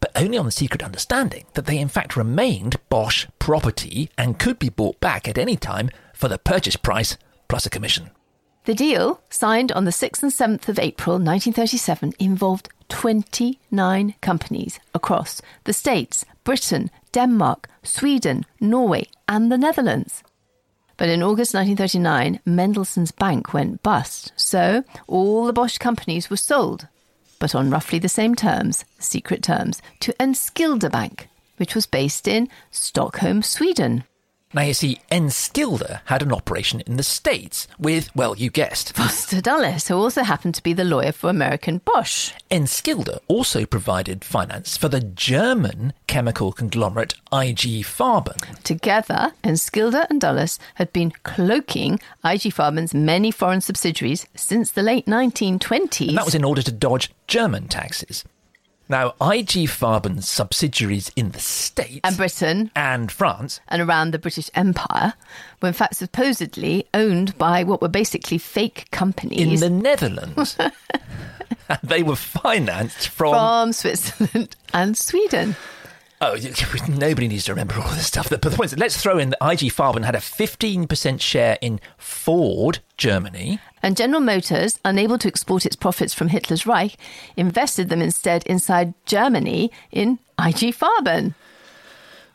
But 0.00 0.12
only 0.16 0.38
on 0.38 0.46
the 0.46 0.50
secret 0.50 0.82
understanding 0.82 1.44
that 1.54 1.66
they 1.66 1.78
in 1.78 1.88
fact 1.88 2.16
remained 2.16 2.76
Bosch 2.88 3.26
property 3.38 4.10
and 4.18 4.38
could 4.38 4.58
be 4.58 4.68
bought 4.68 4.98
back 4.98 5.28
at 5.28 5.38
any 5.38 5.56
time 5.56 5.90
for 6.14 6.28
the 6.28 6.38
purchase 6.38 6.76
price 6.76 7.16
plus 7.48 7.66
a 7.66 7.70
commission. 7.70 8.10
The 8.64 8.74
deal, 8.74 9.20
signed 9.28 9.72
on 9.72 9.84
the 9.84 9.90
6th 9.90 10.22
and 10.22 10.32
7th 10.32 10.68
of 10.68 10.78
April 10.78 11.14
1937, 11.16 12.14
involved 12.18 12.68
29 12.92 14.14
companies 14.20 14.78
across 14.94 15.40
the 15.64 15.72
States, 15.72 16.26
Britain, 16.44 16.90
Denmark, 17.10 17.66
Sweden, 17.82 18.44
Norway, 18.60 19.08
and 19.26 19.50
the 19.50 19.56
Netherlands. 19.56 20.22
But 20.98 21.08
in 21.08 21.22
August 21.22 21.54
1939, 21.54 22.40
Mendelssohn's 22.44 23.10
Bank 23.10 23.54
went 23.54 23.82
bust, 23.82 24.32
so 24.36 24.84
all 25.06 25.46
the 25.46 25.54
Bosch 25.54 25.78
companies 25.78 26.28
were 26.28 26.36
sold, 26.36 26.86
but 27.38 27.54
on 27.54 27.70
roughly 27.70 27.98
the 27.98 28.10
same 28.10 28.34
terms, 28.34 28.84
secret 28.98 29.42
terms, 29.42 29.80
to 30.00 30.12
Enskilda 30.20 30.92
Bank, 30.92 31.28
which 31.56 31.74
was 31.74 31.86
based 31.86 32.28
in 32.28 32.46
Stockholm, 32.70 33.42
Sweden. 33.42 34.04
Now, 34.54 34.62
you 34.62 34.74
see, 34.74 35.00
Enskilda 35.10 36.00
had 36.06 36.20
an 36.20 36.32
operation 36.32 36.80
in 36.80 36.98
the 36.98 37.02
States 37.02 37.66
with, 37.78 38.14
well, 38.14 38.36
you 38.36 38.50
guessed. 38.50 38.92
Foster 38.96 39.40
Dulles, 39.40 39.88
who 39.88 39.94
also 39.94 40.22
happened 40.22 40.54
to 40.56 40.62
be 40.62 40.74
the 40.74 40.84
lawyer 40.84 41.12
for 41.12 41.30
American 41.30 41.78
Bosch. 41.78 42.32
Enskilda 42.50 43.20
also 43.28 43.64
provided 43.64 44.24
finance 44.24 44.76
for 44.76 44.88
the 44.88 45.00
German 45.00 45.94
chemical 46.06 46.52
conglomerate 46.52 47.14
IG 47.32 47.82
Farben. 47.84 48.62
Together, 48.62 49.32
Enskilda 49.42 50.06
and 50.10 50.20
Dulles 50.20 50.58
had 50.74 50.92
been 50.92 51.12
cloaking 51.22 51.94
IG 52.22 52.52
Farben's 52.52 52.92
many 52.92 53.30
foreign 53.30 53.62
subsidiaries 53.62 54.26
since 54.34 54.70
the 54.70 54.82
late 54.82 55.06
1920s. 55.06 56.08
And 56.08 56.18
that 56.18 56.26
was 56.26 56.34
in 56.34 56.44
order 56.44 56.60
to 56.60 56.72
dodge 56.72 57.10
German 57.26 57.68
taxes. 57.68 58.24
Now, 58.92 59.14
IG 59.22 59.70
Farben's 59.70 60.28
subsidiaries 60.28 61.10
in 61.16 61.30
the 61.30 61.38
States 61.38 62.00
and 62.04 62.14
Britain 62.14 62.70
and 62.76 63.10
France 63.10 63.58
and 63.68 63.80
around 63.80 64.10
the 64.10 64.18
British 64.18 64.50
Empire 64.54 65.14
were 65.62 65.68
in 65.68 65.72
fact 65.72 65.96
supposedly 65.96 66.86
owned 66.92 67.38
by 67.38 67.64
what 67.64 67.80
were 67.80 67.88
basically 67.88 68.36
fake 68.36 68.88
companies 68.90 69.62
in 69.62 69.72
the 69.72 69.82
Netherlands. 69.82 70.58
they 71.82 72.02
were 72.02 72.16
financed 72.16 73.08
from 73.08 73.32
from 73.32 73.72
Switzerland 73.72 74.56
and 74.74 74.94
Sweden. 74.94 75.56
Oh, 76.24 76.36
nobody 76.88 77.26
needs 77.26 77.46
to 77.46 77.52
remember 77.52 77.74
all 77.74 77.90
this 77.90 78.06
stuff. 78.06 78.30
But 78.30 78.42
the 78.42 78.50
point 78.50 78.72
is, 78.72 78.78
let's 78.78 78.96
throw 78.96 79.18
in 79.18 79.30
that 79.30 79.38
IG 79.42 79.72
Farben 79.72 80.04
had 80.04 80.14
a 80.14 80.18
15% 80.18 81.20
share 81.20 81.58
in 81.60 81.80
Ford, 81.98 82.78
Germany. 82.96 83.58
And 83.82 83.96
General 83.96 84.20
Motors, 84.20 84.78
unable 84.84 85.18
to 85.18 85.26
export 85.26 85.66
its 85.66 85.74
profits 85.74 86.14
from 86.14 86.28
Hitler's 86.28 86.64
Reich, 86.64 86.96
invested 87.36 87.88
them 87.88 88.00
instead 88.00 88.46
inside 88.46 88.94
Germany 89.04 89.72
in 89.90 90.20
IG 90.38 90.76
Farben. 90.76 91.34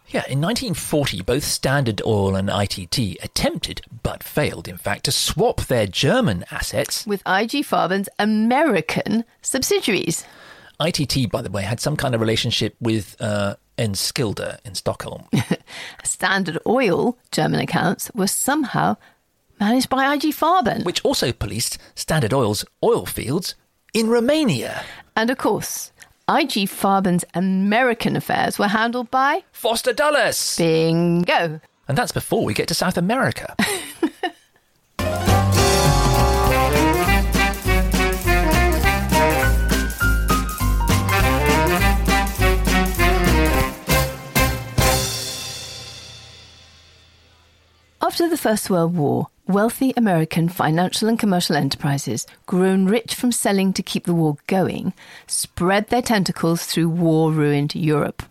Yeah, 0.10 0.26
in 0.28 0.42
1940, 0.42 1.22
both 1.22 1.46
Standard 1.46 2.02
Oil 2.06 2.36
and 2.36 2.50
ITT 2.50 3.24
attempted, 3.24 3.82
but 4.04 4.22
failed, 4.22 4.68
in 4.68 4.78
fact, 4.78 5.06
to 5.06 5.14
swap 5.14 5.62
their 5.62 5.88
German 5.88 6.44
assets 6.52 7.08
with 7.08 7.22
IG 7.22 7.64
Farben's 7.64 8.10
American 8.20 9.24
subsidiaries. 9.42 10.26
ITT, 10.82 11.32
by 11.32 11.42
the 11.42 11.50
way, 11.50 11.64
had 11.64 11.80
some 11.80 11.96
kind 11.96 12.14
of 12.14 12.22
relationship 12.22 12.76
with 12.80 13.16
uh, 13.22 13.56
Enskilda 13.78 14.60
in 14.66 14.76
Stockholm. 14.76 15.26
Standard 16.04 16.60
Oil 16.66 17.18
German 17.32 17.60
accounts 17.60 18.12
were 18.16 18.28
somehow 18.28 18.98
managed 19.60 19.90
by 19.90 20.14
IG 20.14 20.34
Farben, 20.34 20.84
which 20.84 21.04
also 21.04 21.32
policed 21.32 21.78
Standard 21.96 22.34
Oil's 22.34 22.66
oil 22.84 23.06
fields 23.06 23.56
in 23.94 24.10
Romania. 24.10 24.84
And 25.16 25.30
of 25.30 25.38
course, 25.38 25.92
IG 26.30 26.68
Farben's 26.70 27.26
American 27.34 28.16
affairs 28.16 28.60
were 28.60 28.68
handled 28.68 29.10
by 29.10 29.44
Foster 29.52 29.94
Dulles. 29.94 30.58
Bingo. 30.58 31.60
And 31.88 31.98
that's 31.98 32.12
before 32.12 32.44
we 32.44 32.54
get 32.54 32.68
to 32.68 32.74
South 32.74 32.98
America. 32.98 33.56
After 48.08 48.30
the 48.30 48.38
First 48.38 48.70
World 48.70 48.96
War, 48.96 49.28
wealthy 49.48 49.94
American 49.98 50.48
financial 50.48 51.10
and 51.10 51.20
commercial 51.20 51.58
enterprises, 51.58 52.26
grown 52.46 52.86
rich 52.86 53.14
from 53.14 53.34
selling 53.34 53.74
to 53.74 53.84
keep 53.84 54.06
the 54.06 54.14
war 54.14 54.38
going, 54.48 54.94
spread 55.28 55.90
their 55.90 56.02
tentacles 56.02 56.66
through 56.66 56.88
war 56.88 57.34
ruined 57.34 57.76
Europe. 57.76 58.24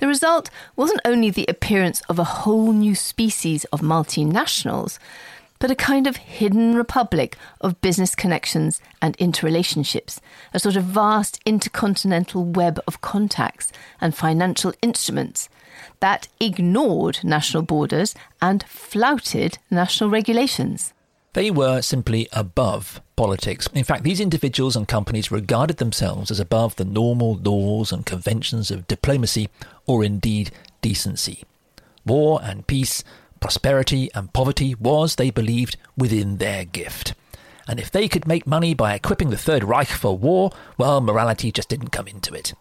The 0.00 0.06
result 0.06 0.50
wasn't 0.76 1.00
only 1.06 1.30
the 1.30 1.46
appearance 1.48 2.02
of 2.10 2.18
a 2.18 2.24
whole 2.24 2.72
new 2.74 2.94
species 2.94 3.64
of 3.72 3.80
multinationals, 3.80 4.98
but 5.58 5.70
a 5.70 5.74
kind 5.74 6.06
of 6.06 6.16
hidden 6.16 6.74
republic 6.74 7.38
of 7.62 7.80
business 7.80 8.14
connections 8.14 8.82
and 9.00 9.16
interrelationships, 9.16 10.20
a 10.52 10.58
sort 10.58 10.76
of 10.76 10.84
vast 10.84 11.40
intercontinental 11.46 12.44
web 12.44 12.78
of 12.86 13.00
contacts 13.00 13.72
and 13.98 14.14
financial 14.14 14.74
instruments 14.82 15.48
that 16.00 16.28
ignored 16.38 17.20
national 17.22 17.62
borders 17.62 18.14
and 18.40 18.62
flouted 18.64 19.58
national 19.70 20.10
regulations. 20.10 20.92
They 21.32 21.50
were 21.50 21.80
simply 21.80 22.28
above 22.32 23.00
politics. 23.14 23.68
In 23.72 23.84
fact, 23.84 24.02
these 24.02 24.20
individuals 24.20 24.74
and 24.74 24.88
companies 24.88 25.30
regarded 25.30 25.76
themselves 25.76 26.30
as 26.30 26.40
above 26.40 26.74
the 26.74 26.84
normal 26.84 27.36
laws 27.36 27.92
and 27.92 28.04
conventions 28.04 28.70
of 28.70 28.88
diplomacy 28.88 29.48
or 29.86 30.02
indeed 30.02 30.50
decency. 30.80 31.44
War 32.04 32.40
and 32.42 32.66
peace, 32.66 33.04
prosperity 33.38 34.10
and 34.14 34.32
poverty 34.32 34.74
was, 34.74 35.14
they 35.14 35.30
believed, 35.30 35.76
within 35.96 36.38
their 36.38 36.64
gift. 36.64 37.14
And 37.68 37.78
if 37.78 37.92
they 37.92 38.08
could 38.08 38.26
make 38.26 38.46
money 38.46 38.74
by 38.74 38.94
equipping 38.94 39.30
the 39.30 39.36
Third 39.36 39.62
Reich 39.62 39.88
for 39.88 40.18
war, 40.18 40.50
well, 40.76 41.00
morality 41.00 41.52
just 41.52 41.68
didn't 41.68 41.90
come 41.90 42.08
into 42.08 42.34
it. 42.34 42.54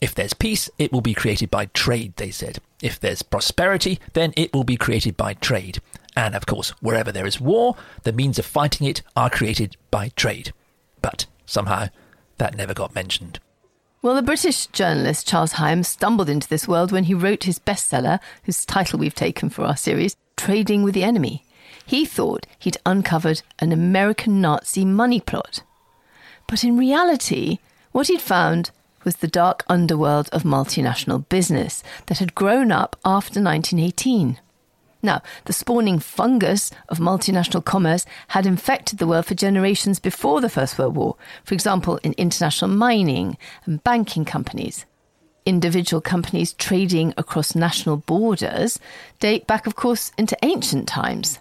If 0.00 0.14
there's 0.14 0.34
peace, 0.34 0.70
it 0.78 0.92
will 0.92 1.00
be 1.00 1.14
created 1.14 1.50
by 1.50 1.66
trade, 1.66 2.14
they 2.16 2.30
said. 2.30 2.58
If 2.82 3.00
there's 3.00 3.22
prosperity, 3.22 3.98
then 4.12 4.32
it 4.36 4.52
will 4.52 4.64
be 4.64 4.76
created 4.76 5.16
by 5.16 5.34
trade. 5.34 5.80
And 6.16 6.34
of 6.34 6.46
course, 6.46 6.70
wherever 6.80 7.10
there 7.10 7.26
is 7.26 7.40
war, 7.40 7.76
the 8.04 8.12
means 8.12 8.38
of 8.38 8.46
fighting 8.46 8.86
it 8.86 9.02
are 9.16 9.30
created 9.30 9.76
by 9.90 10.10
trade. 10.10 10.52
But 11.02 11.26
somehow, 11.46 11.88
that 12.38 12.56
never 12.56 12.74
got 12.74 12.94
mentioned. 12.94 13.40
Well, 14.00 14.14
the 14.14 14.22
British 14.22 14.66
journalist 14.66 15.26
Charles 15.26 15.52
Higham 15.52 15.82
stumbled 15.82 16.28
into 16.28 16.48
this 16.48 16.68
world 16.68 16.92
when 16.92 17.04
he 17.04 17.14
wrote 17.14 17.44
his 17.44 17.58
bestseller, 17.58 18.20
whose 18.44 18.64
title 18.64 18.98
we've 18.98 19.14
taken 19.14 19.50
for 19.50 19.64
our 19.64 19.76
series, 19.76 20.16
Trading 20.36 20.84
with 20.84 20.94
the 20.94 21.02
Enemy. 21.02 21.44
He 21.84 22.04
thought 22.04 22.46
he'd 22.60 22.76
uncovered 22.86 23.42
an 23.58 23.72
American 23.72 24.40
Nazi 24.40 24.84
money 24.84 25.20
plot. 25.20 25.62
But 26.46 26.62
in 26.62 26.76
reality, 26.76 27.58
what 27.90 28.06
he'd 28.06 28.20
found 28.20 28.70
was 29.08 29.16
the 29.16 29.26
dark 29.26 29.64
underworld 29.70 30.28
of 30.32 30.42
multinational 30.42 31.26
business 31.30 31.82
that 32.08 32.18
had 32.18 32.34
grown 32.34 32.70
up 32.70 32.94
after 33.06 33.40
1918. 33.40 34.38
Now, 35.02 35.22
the 35.46 35.54
spawning 35.54 35.98
fungus 35.98 36.70
of 36.90 36.98
multinational 36.98 37.64
commerce 37.64 38.04
had 38.28 38.44
infected 38.44 38.98
the 38.98 39.06
world 39.06 39.24
for 39.24 39.34
generations 39.34 39.98
before 39.98 40.42
the 40.42 40.50
First 40.50 40.78
World 40.78 40.94
War, 40.94 41.16
for 41.42 41.54
example, 41.54 41.98
in 42.02 42.12
international 42.18 42.70
mining 42.70 43.38
and 43.64 43.82
banking 43.82 44.26
companies. 44.26 44.84
Individual 45.46 46.02
companies 46.02 46.52
trading 46.52 47.14
across 47.16 47.54
national 47.54 47.96
borders 47.96 48.78
date 49.20 49.46
back, 49.46 49.66
of 49.66 49.74
course, 49.74 50.12
into 50.18 50.36
ancient 50.42 50.86
times. 50.86 51.38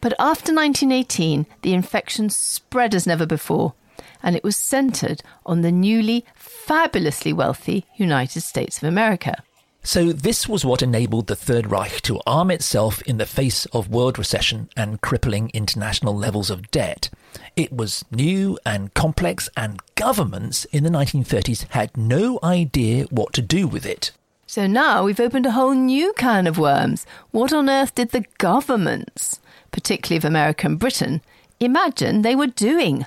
But 0.00 0.12
after 0.20 0.54
1918, 0.54 1.44
the 1.62 1.74
infection 1.74 2.30
spread 2.30 2.94
as 2.94 3.04
never 3.04 3.26
before, 3.26 3.74
and 4.22 4.36
it 4.36 4.44
was 4.44 4.56
centered 4.56 5.22
on 5.44 5.62
the 5.62 5.72
newly 5.72 6.24
fabulously 6.34 7.32
wealthy 7.32 7.86
United 7.96 8.40
States 8.42 8.78
of 8.78 8.84
America. 8.84 9.42
So, 9.82 10.12
this 10.12 10.46
was 10.46 10.62
what 10.62 10.82
enabled 10.82 11.26
the 11.26 11.34
Third 11.34 11.70
Reich 11.70 12.02
to 12.02 12.20
arm 12.26 12.50
itself 12.50 13.00
in 13.02 13.16
the 13.16 13.24
face 13.24 13.64
of 13.66 13.88
world 13.88 14.18
recession 14.18 14.68
and 14.76 15.00
crippling 15.00 15.50
international 15.54 16.14
levels 16.14 16.50
of 16.50 16.70
debt. 16.70 17.08
It 17.56 17.72
was 17.72 18.04
new 18.10 18.58
and 18.66 18.92
complex, 18.92 19.48
and 19.56 19.80
governments 19.94 20.66
in 20.66 20.84
the 20.84 20.90
1930s 20.90 21.66
had 21.70 21.96
no 21.96 22.38
idea 22.42 23.04
what 23.04 23.32
to 23.32 23.42
do 23.42 23.66
with 23.66 23.86
it. 23.86 24.10
So 24.46 24.66
now 24.66 25.04
we've 25.04 25.20
opened 25.20 25.46
a 25.46 25.52
whole 25.52 25.74
new 25.74 26.12
can 26.12 26.46
of 26.46 26.58
worms. 26.58 27.06
What 27.30 27.52
on 27.52 27.70
earth 27.70 27.94
did 27.94 28.10
the 28.10 28.26
governments, 28.36 29.40
particularly 29.70 30.18
of 30.18 30.24
America 30.26 30.66
and 30.66 30.78
Britain, 30.78 31.22
imagine 31.58 32.20
they 32.20 32.36
were 32.36 32.48
doing? 32.48 33.06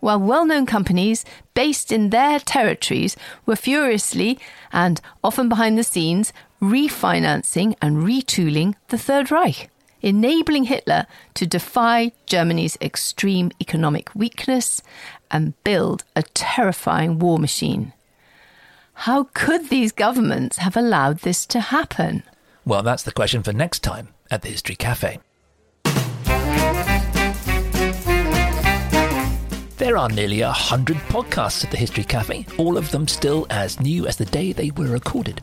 While 0.00 0.18
well 0.18 0.44
known 0.44 0.66
companies 0.66 1.24
based 1.54 1.90
in 1.92 2.10
their 2.10 2.38
territories 2.38 3.16
were 3.46 3.56
furiously 3.56 4.38
and 4.72 5.00
often 5.22 5.48
behind 5.48 5.78
the 5.78 5.84
scenes 5.84 6.32
refinancing 6.60 7.74
and 7.80 7.98
retooling 7.98 8.74
the 8.88 8.98
Third 8.98 9.30
Reich, 9.30 9.70
enabling 10.02 10.64
Hitler 10.64 11.06
to 11.34 11.46
defy 11.46 12.12
Germany's 12.26 12.76
extreme 12.80 13.50
economic 13.60 14.14
weakness 14.14 14.82
and 15.30 15.62
build 15.64 16.04
a 16.16 16.22
terrifying 16.22 17.18
war 17.18 17.38
machine. 17.38 17.92
How 19.02 19.28
could 19.32 19.68
these 19.68 19.92
governments 19.92 20.58
have 20.58 20.76
allowed 20.76 21.18
this 21.18 21.46
to 21.46 21.60
happen? 21.60 22.24
Well, 22.64 22.82
that's 22.82 23.04
the 23.04 23.12
question 23.12 23.42
for 23.42 23.52
next 23.52 23.84
time 23.84 24.08
at 24.30 24.42
the 24.42 24.48
History 24.48 24.74
Cafe. 24.74 25.20
There 29.78 29.96
are 29.96 30.08
nearly 30.08 30.40
a 30.40 30.50
hundred 30.50 30.96
podcasts 31.08 31.64
at 31.64 31.70
the 31.70 31.76
History 31.76 32.02
Cafe, 32.02 32.46
all 32.58 32.76
of 32.76 32.90
them 32.90 33.06
still 33.06 33.46
as 33.48 33.78
new 33.78 34.08
as 34.08 34.16
the 34.16 34.24
day 34.24 34.50
they 34.52 34.72
were 34.72 34.88
recorded. 34.88 35.40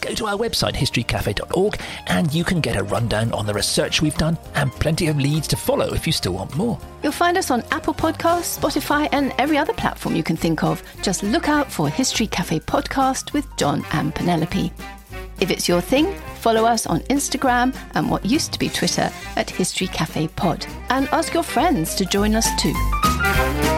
Go 0.00 0.14
to 0.14 0.26
our 0.28 0.38
website, 0.38 0.72
historycafe.org, 0.72 1.78
and 2.06 2.32
you 2.32 2.42
can 2.42 2.62
get 2.62 2.76
a 2.76 2.82
rundown 2.84 3.32
on 3.32 3.44
the 3.44 3.52
research 3.52 4.00
we've 4.00 4.16
done 4.16 4.38
and 4.54 4.72
plenty 4.72 5.08
of 5.08 5.18
leads 5.18 5.46
to 5.48 5.56
follow 5.56 5.92
if 5.92 6.06
you 6.06 6.12
still 6.14 6.32
want 6.32 6.56
more. 6.56 6.80
You'll 7.02 7.12
find 7.12 7.36
us 7.36 7.50
on 7.50 7.64
Apple 7.70 7.92
Podcasts, 7.92 8.58
Spotify, 8.58 9.10
and 9.12 9.34
every 9.36 9.58
other 9.58 9.74
platform 9.74 10.16
you 10.16 10.22
can 10.22 10.36
think 10.36 10.64
of. 10.64 10.82
Just 11.02 11.22
look 11.22 11.50
out 11.50 11.70
for 11.70 11.90
History 11.90 12.28
Cafe 12.28 12.60
Podcast 12.60 13.34
with 13.34 13.46
John 13.58 13.84
and 13.92 14.14
Penelope. 14.14 14.72
If 15.38 15.50
it's 15.50 15.68
your 15.68 15.82
thing, 15.82 16.14
follow 16.36 16.64
us 16.64 16.86
on 16.86 17.00
Instagram 17.10 17.76
and 17.94 18.10
what 18.10 18.24
used 18.24 18.54
to 18.54 18.58
be 18.58 18.70
Twitter 18.70 19.10
at 19.36 19.50
History 19.50 19.88
Cafe 19.88 20.28
Pod. 20.28 20.66
And 20.88 21.08
ask 21.08 21.34
your 21.34 21.42
friends 21.42 21.94
to 21.96 22.06
join 22.06 22.34
us 22.34 22.48
too. 22.58 22.72
Bye. 23.26 23.75